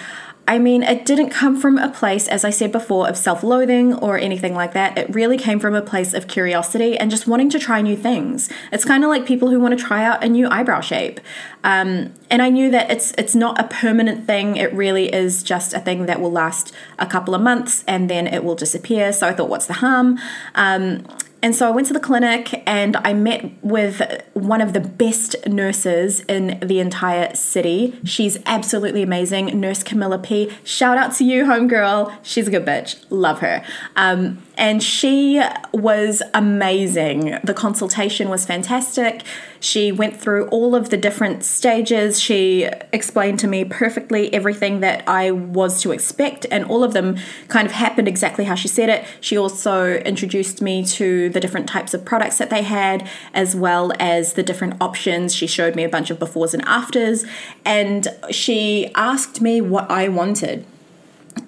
I 0.49 0.61
mean, 0.61 0.85
it 0.85 1.05
didn't 1.05 1.31
come 1.31 1.61
from 1.61 1.77
a 1.77 1.89
place, 1.89 2.29
as 2.29 2.45
I 2.45 2.51
said 2.51 2.71
before, 2.71 3.09
of 3.09 3.17
self 3.17 3.43
loathing 3.43 3.95
or 3.95 4.17
anything 4.17 4.55
like 4.55 4.75
that. 4.75 4.97
It 4.97 5.13
really 5.13 5.37
came 5.37 5.59
from 5.59 5.75
a 5.75 5.83
place 5.83 6.15
of 6.15 6.29
curiosity 6.29 6.97
and 6.97 7.11
just 7.11 7.27
wanting 7.27 7.51
to 7.51 7.59
try 7.59 7.83
new 7.83 7.97
things. 7.97 8.49
It's 8.71 8.85
kind 8.85 9.03
of 9.03 9.11
like 9.11 9.27
people 9.27 9.51
who 9.51 9.59
want 9.59 9.77
to 9.77 9.85
try 9.85 10.05
out 10.05 10.23
a 10.23 10.29
new 10.29 10.49
eyebrow 10.49 10.81
shape. 10.81 11.21
Um, 11.65 12.13
and 12.31 12.43
I 12.43 12.51
knew 12.51 12.71
that 12.71 12.91
it's 12.91 13.13
it's 13.19 13.35
not 13.35 13.61
a 13.61 13.65
permanent 13.65 14.27
thing. 14.27 14.57
It 14.57 14.73
really 14.73 15.13
is 15.13 15.43
just 15.43 15.75
a 15.75 15.81
thing 15.81 16.07
that 16.07 16.21
will 16.21 16.33
last 16.33 16.73
a 16.99 17.07
couple 17.07 17.35
of 17.35 17.41
months 17.41 17.83
and 17.89 18.09
then 18.09 18.29
it 18.29 18.45
will 18.45 18.55
disappear. 18.55 19.13
So 19.13 19.27
I 19.27 19.33
thought, 19.33 19.49
what's 19.49 19.67
the 19.67 19.75
harm? 19.75 20.19
Um, 20.55 21.05
and 21.43 21.55
so 21.55 21.69
I 21.69 21.71
went 21.71 21.87
to 21.89 21.93
the 21.93 22.01
clinic 22.01 22.63
and 22.67 22.97
I 22.97 23.13
met 23.13 23.53
with 23.63 24.03
one 24.33 24.61
of 24.61 24.73
the 24.73 24.81
best 24.81 25.37
nurses 25.47 26.21
in 26.21 26.59
the 26.61 26.81
entire 26.81 27.35
city. 27.35 27.99
She's 28.05 28.39
absolutely 28.47 29.03
amazing, 29.03 29.61
Nurse 29.61 29.83
Camilla 29.83 30.19
P. 30.19 30.51
Shout 30.65 30.97
out 30.99 31.15
to 31.17 31.25
you, 31.25 31.45
homegirl. 31.45 32.13
She's 32.23 32.49
a 32.49 32.51
good 32.51 32.65
bitch. 32.65 33.05
Love 33.11 33.41
her. 33.41 33.63
Um, 33.97 34.43
and 34.57 34.83
she 34.83 35.43
was 35.73 36.23
amazing. 36.33 37.39
The 37.45 37.55
consultation 37.55 38.29
was 38.31 38.47
fantastic. 38.47 39.23
She 39.61 39.93
went 39.93 40.21
through 40.21 40.49
all 40.49 40.75
of 40.75 40.91
the 40.91 40.97
different 40.97 41.45
stages. 41.45 42.21
She 42.21 42.69
explained 42.93 43.39
to 43.41 43.47
me 43.47 43.65
perfectly 43.65 44.33
everything 44.33 44.81
that 44.81 45.03
I 45.09 45.31
was 45.31 45.83
to 45.83 45.93
expect, 45.93 46.47
and 46.51 46.65
all 46.65 46.85
of 46.85 46.93
them 46.93 47.17
kind 47.49 47.67
of 47.67 47.73
happened 47.73 48.09
exactly 48.09 48.45
how 48.45 48.55
she 48.55 48.69
said 48.69 48.89
it. 48.89 49.05
She 49.21 49.37
also 49.37 49.95
introduced 49.99 50.63
me 50.63 50.85
to 50.85 51.31
the 51.31 51.41
different 51.41 51.69
types 51.69 51.95
of 51.95 52.05
products 52.05 52.39
that 52.39 52.51
they 52.51 52.63
had, 52.63 53.09
as 53.35 53.57
well 53.57 53.93
as 53.99 54.35
the 54.35 54.43
different 54.43 54.75
options. 54.81 55.35
She 55.35 55.47
showed 55.47 55.75
me 55.75 55.85
a 55.85 55.89
bunch 55.89 56.11
of 56.11 56.19
befores 56.19 56.55
and 56.55 56.65
afters, 56.67 57.25
and 57.65 58.09
she 58.31 58.91
asked 58.95 59.41
me 59.41 59.61
what 59.61 59.91
I 59.91 60.09
wanted. 60.09 60.65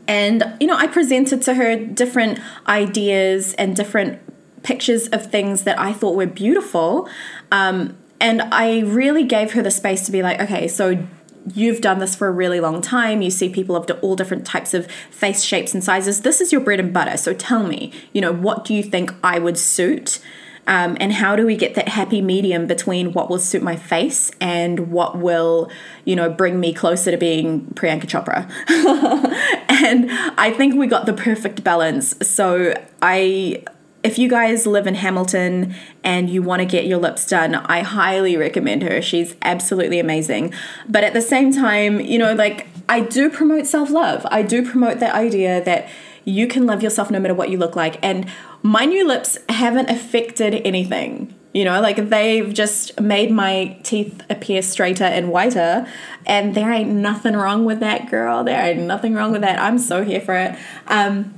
And, 0.06 0.56
you 0.60 0.66
know, 0.66 0.76
I 0.76 0.86
presented 0.86 1.42
to 1.42 1.54
her 1.54 1.76
different 1.76 2.40
ideas 2.66 3.54
and 3.54 3.74
different 3.76 4.18
pictures 4.62 5.08
of 5.08 5.30
things 5.30 5.64
that 5.64 5.78
I 5.78 5.92
thought 5.92 6.16
were 6.16 6.26
beautiful. 6.26 7.08
Um, 7.52 7.96
and 8.20 8.42
I 8.42 8.80
really 8.80 9.24
gave 9.24 9.52
her 9.52 9.62
the 9.62 9.70
space 9.70 10.04
to 10.06 10.12
be 10.12 10.22
like, 10.22 10.40
okay, 10.40 10.68
so 10.68 11.06
you've 11.54 11.80
done 11.80 11.98
this 11.98 12.14
for 12.14 12.28
a 12.28 12.32
really 12.32 12.60
long 12.60 12.80
time. 12.80 13.22
You 13.22 13.30
see 13.30 13.48
people 13.48 13.76
of 13.76 13.90
all 14.02 14.16
different 14.16 14.46
types 14.46 14.74
of 14.74 14.90
face 15.10 15.42
shapes 15.42 15.74
and 15.74 15.82
sizes. 15.82 16.22
This 16.22 16.40
is 16.40 16.52
your 16.52 16.60
bread 16.60 16.80
and 16.80 16.92
butter. 16.92 17.16
So 17.16 17.32
tell 17.32 17.62
me, 17.62 17.92
you 18.12 18.20
know, 18.20 18.32
what 18.32 18.64
do 18.64 18.74
you 18.74 18.82
think 18.82 19.14
I 19.22 19.38
would 19.38 19.58
suit? 19.58 20.20
Um, 20.66 20.98
and 21.00 21.14
how 21.14 21.34
do 21.34 21.46
we 21.46 21.56
get 21.56 21.74
that 21.76 21.88
happy 21.88 22.20
medium 22.20 22.66
between 22.66 23.14
what 23.14 23.30
will 23.30 23.38
suit 23.38 23.62
my 23.62 23.74
face 23.74 24.30
and 24.38 24.92
what 24.92 25.16
will, 25.16 25.70
you 26.04 26.14
know, 26.14 26.28
bring 26.28 26.60
me 26.60 26.74
closer 26.74 27.10
to 27.10 27.16
being 27.16 27.62
Priyanka 27.74 28.02
Chopra? 28.02 28.50
and 29.68 30.10
I 30.38 30.50
think 30.50 30.74
we 30.74 30.86
got 30.86 31.06
the 31.06 31.14
perfect 31.14 31.64
balance. 31.64 32.14
So 32.20 32.74
I 33.00 33.64
if 34.08 34.18
you 34.18 34.26
guys 34.26 34.66
live 34.66 34.86
in 34.86 34.94
Hamilton 34.94 35.74
and 36.02 36.30
you 36.30 36.42
want 36.42 36.60
to 36.60 36.66
get 36.66 36.86
your 36.86 36.96
lips 36.96 37.26
done, 37.26 37.54
I 37.54 37.80
highly 37.82 38.38
recommend 38.38 38.82
her. 38.82 39.02
She's 39.02 39.36
absolutely 39.42 40.00
amazing. 40.00 40.54
But 40.88 41.04
at 41.04 41.12
the 41.12 41.20
same 41.20 41.52
time, 41.52 42.00
you 42.00 42.18
know, 42.18 42.32
like 42.32 42.68
I 42.88 43.00
do 43.00 43.28
promote 43.28 43.66
self 43.66 43.90
love. 43.90 44.26
I 44.30 44.40
do 44.40 44.66
promote 44.66 44.98
the 44.98 45.14
idea 45.14 45.62
that 45.62 45.90
you 46.24 46.48
can 46.48 46.64
love 46.64 46.82
yourself 46.82 47.10
no 47.10 47.20
matter 47.20 47.34
what 47.34 47.50
you 47.50 47.58
look 47.58 47.76
like. 47.76 47.98
And 48.02 48.26
my 48.62 48.86
new 48.86 49.06
lips 49.06 49.36
haven't 49.50 49.90
affected 49.90 50.54
anything. 50.54 51.34
You 51.52 51.64
know, 51.64 51.78
like 51.82 52.08
they've 52.08 52.52
just 52.54 52.98
made 52.98 53.30
my 53.30 53.78
teeth 53.82 54.22
appear 54.30 54.62
straighter 54.62 55.04
and 55.04 55.30
whiter, 55.30 55.86
and 56.24 56.54
there 56.54 56.70
ain't 56.72 56.90
nothing 56.90 57.34
wrong 57.34 57.66
with 57.66 57.80
that, 57.80 58.10
girl. 58.10 58.44
There 58.44 58.58
ain't 58.58 58.80
nothing 58.80 59.12
wrong 59.14 59.32
with 59.32 59.40
that. 59.42 59.58
I'm 59.58 59.78
so 59.78 60.02
here 60.02 60.20
for 60.20 60.34
it. 60.34 60.56
Um, 60.86 61.37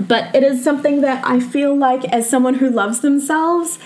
but 0.00 0.34
it 0.34 0.42
is 0.42 0.62
something 0.62 1.00
that 1.00 1.24
I 1.26 1.40
feel 1.40 1.76
like, 1.76 2.04
as 2.06 2.28
someone 2.28 2.54
who 2.54 2.70
loves 2.70 3.00
themselves, 3.00 3.78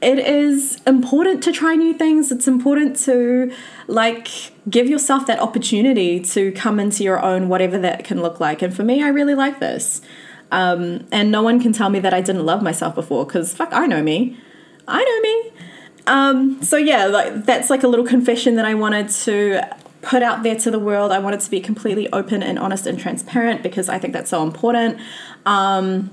it 0.00 0.18
is 0.18 0.80
important 0.86 1.42
to 1.44 1.52
try 1.52 1.74
new 1.74 1.92
things. 1.92 2.30
It's 2.30 2.46
important 2.46 2.96
to 3.00 3.52
like 3.88 4.28
give 4.70 4.88
yourself 4.88 5.26
that 5.26 5.40
opportunity 5.40 6.20
to 6.20 6.52
come 6.52 6.78
into 6.78 7.02
your 7.02 7.20
own, 7.20 7.48
whatever 7.48 7.78
that 7.78 8.04
can 8.04 8.22
look 8.22 8.38
like. 8.38 8.62
And 8.62 8.74
for 8.74 8.84
me, 8.84 9.02
I 9.02 9.08
really 9.08 9.34
like 9.34 9.58
this. 9.58 10.00
Um, 10.52 11.06
and 11.10 11.30
no 11.30 11.42
one 11.42 11.60
can 11.60 11.72
tell 11.72 11.90
me 11.90 11.98
that 12.00 12.14
I 12.14 12.20
didn't 12.20 12.46
love 12.46 12.62
myself 12.62 12.94
before 12.94 13.26
because 13.26 13.54
fuck, 13.54 13.72
I 13.72 13.86
know 13.86 14.02
me. 14.02 14.38
I 14.86 15.04
know 15.04 15.20
me. 15.20 15.52
Um, 16.06 16.62
so 16.62 16.76
yeah, 16.76 17.06
like 17.06 17.44
that's 17.44 17.68
like 17.68 17.82
a 17.82 17.88
little 17.88 18.06
confession 18.06 18.54
that 18.56 18.64
I 18.64 18.74
wanted 18.74 19.10
to 19.10 19.76
put 20.08 20.22
out 20.22 20.42
there 20.42 20.56
to 20.56 20.70
the 20.70 20.78
world. 20.78 21.12
I 21.12 21.18
wanted 21.18 21.40
to 21.40 21.50
be 21.50 21.60
completely 21.60 22.10
open 22.14 22.42
and 22.42 22.58
honest 22.58 22.86
and 22.86 22.98
transparent 22.98 23.62
because 23.62 23.90
I 23.90 23.98
think 23.98 24.14
that's 24.14 24.30
so 24.30 24.42
important. 24.42 24.98
Um, 25.44 26.10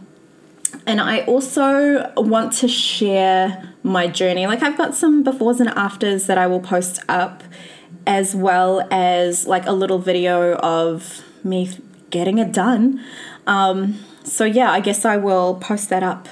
and 0.85 0.99
I 0.99 1.21
also 1.21 2.11
want 2.17 2.51
to 2.53 2.67
share 2.67 3.73
my 3.83 4.07
journey. 4.07 4.47
Like, 4.47 4.61
I've 4.61 4.77
got 4.77 4.95
some 4.95 5.23
befores 5.23 5.61
and 5.61 5.69
afters 5.69 6.27
that 6.27 6.37
I 6.37 6.45
will 6.45 6.59
post 6.59 6.99
up, 7.07 7.41
as 8.05 8.35
well 8.35 8.85
as 8.91 9.47
like 9.47 9.65
a 9.65 9.71
little 9.71 9.99
video 9.99 10.55
of 10.55 11.23
me 11.45 11.69
getting 12.09 12.37
it 12.37 12.51
done. 12.51 13.01
Um, 13.47 14.03
so, 14.25 14.43
yeah, 14.43 14.71
I 14.71 14.81
guess 14.81 15.05
I 15.05 15.15
will 15.15 15.55
post 15.55 15.87
that 15.89 16.03
up 16.03 16.27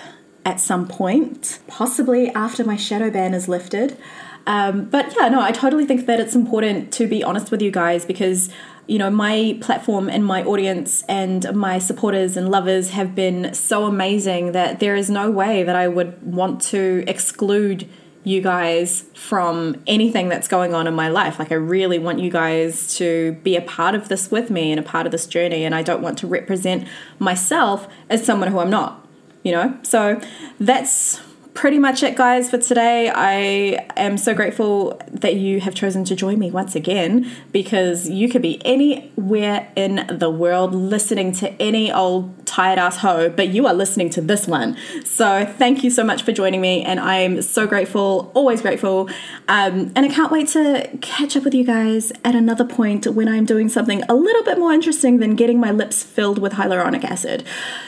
at 0.46 0.60
some 0.60 0.86
point, 0.86 1.60
possibly 1.68 2.30
after 2.32 2.66
my 2.66 2.76
shadow 2.76 3.10
ban 3.10 3.34
is 3.34 3.48
lifted. 3.48 3.98
Um, 4.46 4.86
but 4.86 5.14
yeah, 5.18 5.30
no, 5.30 5.42
I 5.42 5.52
totally 5.52 5.86
think 5.86 6.06
that 6.06 6.20
it's 6.20 6.36
important 6.36 6.92
to 6.94 7.08
be 7.08 7.24
honest 7.24 7.52
with 7.52 7.62
you 7.62 7.72
guys 7.72 8.06
because 8.06 8.50
you 8.88 9.00
know 9.00 9.10
my 9.10 9.58
platform 9.62 10.10
and 10.10 10.26
my 10.26 10.44
audience 10.44 11.04
and 11.08 11.56
my 11.56 11.80
supporters 11.80 12.36
and 12.36 12.50
lovers 12.50 12.90
have 12.90 13.16
been 13.16 13.54
so 13.54 13.86
amazing 13.86 14.52
that 14.52 14.82
there 14.82 14.96
is 14.96 15.10
no 15.10 15.32
way 15.32 15.64
that 15.64 15.76
I 15.78 15.88
would 15.88 16.22
want 16.22 16.62
to 16.64 17.06
exclude 17.08 17.90
you 18.24 18.42
guys 18.42 19.06
from 19.14 19.82
anything 19.86 20.30
that's 20.30 20.48
going 20.48 20.74
on 20.74 20.88
in 20.88 20.94
my 20.94 21.10
life. 21.10 21.40
Like, 21.40 21.52
I 21.52 21.56
really 21.56 22.00
want 22.00 22.20
you 22.20 22.32
guys 22.32 22.96
to 22.98 23.34
be 23.44 23.56
a 23.56 23.62
part 23.62 23.96
of 23.96 24.08
this 24.08 24.32
with 24.32 24.50
me 24.50 24.72
and 24.72 24.80
a 24.80 24.84
part 24.84 25.06
of 25.06 25.12
this 25.12 25.28
journey. 25.28 25.66
And 25.66 25.76
I 25.76 25.82
don't 25.82 26.02
want 26.02 26.18
to 26.20 26.28
represent 26.28 26.88
myself 27.20 27.88
as 28.10 28.26
someone 28.26 28.50
who 28.50 28.60
I'm 28.60 28.70
not, 28.70 29.06
you 29.44 29.52
know? 29.52 29.78
So 29.84 30.22
that's 30.60 31.20
pretty 31.54 31.78
much 31.80 32.04
it, 32.04 32.16
guys, 32.16 32.50
for 32.50 32.58
today. 32.58 33.12
I 33.14 33.86
am 33.96 34.18
so 34.18 34.34
grateful 34.34 35.00
that 35.12 35.36
you 35.36 35.62
have 35.62 35.76
chosen 35.76 36.04
to 36.06 36.16
join 36.16 36.40
me 36.40 36.52
once 36.52 36.76
again 36.76 37.30
because 37.52 38.10
you 38.10 38.30
could 38.30 38.42
be 38.42 38.62
anywhere 38.66 39.72
in 39.76 40.08
the 40.10 40.30
world 40.30 40.74
listening 40.74 41.32
to 41.34 41.50
any 41.62 41.92
old 41.92 42.46
tired 42.46 42.80
ass 42.80 42.98
hoe, 42.98 43.30
but 43.30 43.50
you 43.50 43.68
are 43.68 43.74
listening 43.74 44.10
to 44.12 44.22
this 44.22 44.48
one. 44.48 44.76
So 45.06 45.46
thank 45.46 45.84
you 45.84 45.90
so 45.90 46.04
much 46.04 46.24
for 46.24 46.32
joining 46.32 46.62
me, 46.62 46.84
and 46.84 47.00
I'm 47.00 47.42
so 47.42 47.68
grateful, 47.68 48.32
always 48.34 48.62
grateful. 48.62 49.10
Um, 49.48 49.92
and 49.96 50.00
I 50.00 50.10
can't 50.10 50.32
wait 50.32 50.48
to 50.50 50.90
catch 51.02 51.38
up 51.38 51.44
with 51.44 51.54
you 51.54 51.64
guys 51.64 52.12
at 52.24 52.36
another 52.36 52.66
point 52.66 53.06
when 53.08 53.28
I'm 53.28 53.46
doing 53.46 53.70
something 53.70 54.04
a 54.10 54.16
little 54.16 54.44
bit 54.44 54.58
more 54.58 54.74
interesting 54.74 55.20
than 55.20 55.36
getting 55.36 55.60
my 55.60 55.72
lips 55.72 56.04
filled 56.04 56.40
with 56.40 56.54
hyaluronic 56.54 57.04
acid. 57.04 57.44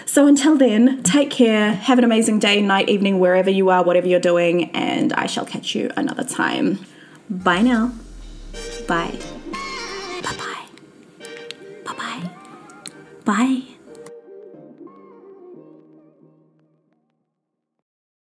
So 0.06 0.28
until 0.28 0.56
then, 0.58 1.04
take 1.04 1.32
care, 1.32 1.74
have 1.74 1.98
an 1.98 2.04
amazing 2.04 2.40
day, 2.40 2.62
night, 2.62 2.90
evening, 2.90 3.20
wherever 3.20 3.50
you 3.56 3.70
are, 3.70 3.84
whatever 3.84 4.08
you're 4.08 4.20
doing, 4.20 4.72
and 4.72 5.14
I 5.14 5.26
shall 5.26 5.46
catch 5.46 5.76
you 5.76 5.92
another 5.98 6.24
time. 6.24 6.80
Bye 7.30 7.62
now. 7.62 7.94
Bye. 8.88 9.18
Bye 10.22 10.36
bye. 10.38 10.66
Bye 11.86 11.94
bye. 11.96 12.30
Bye. 13.26 13.75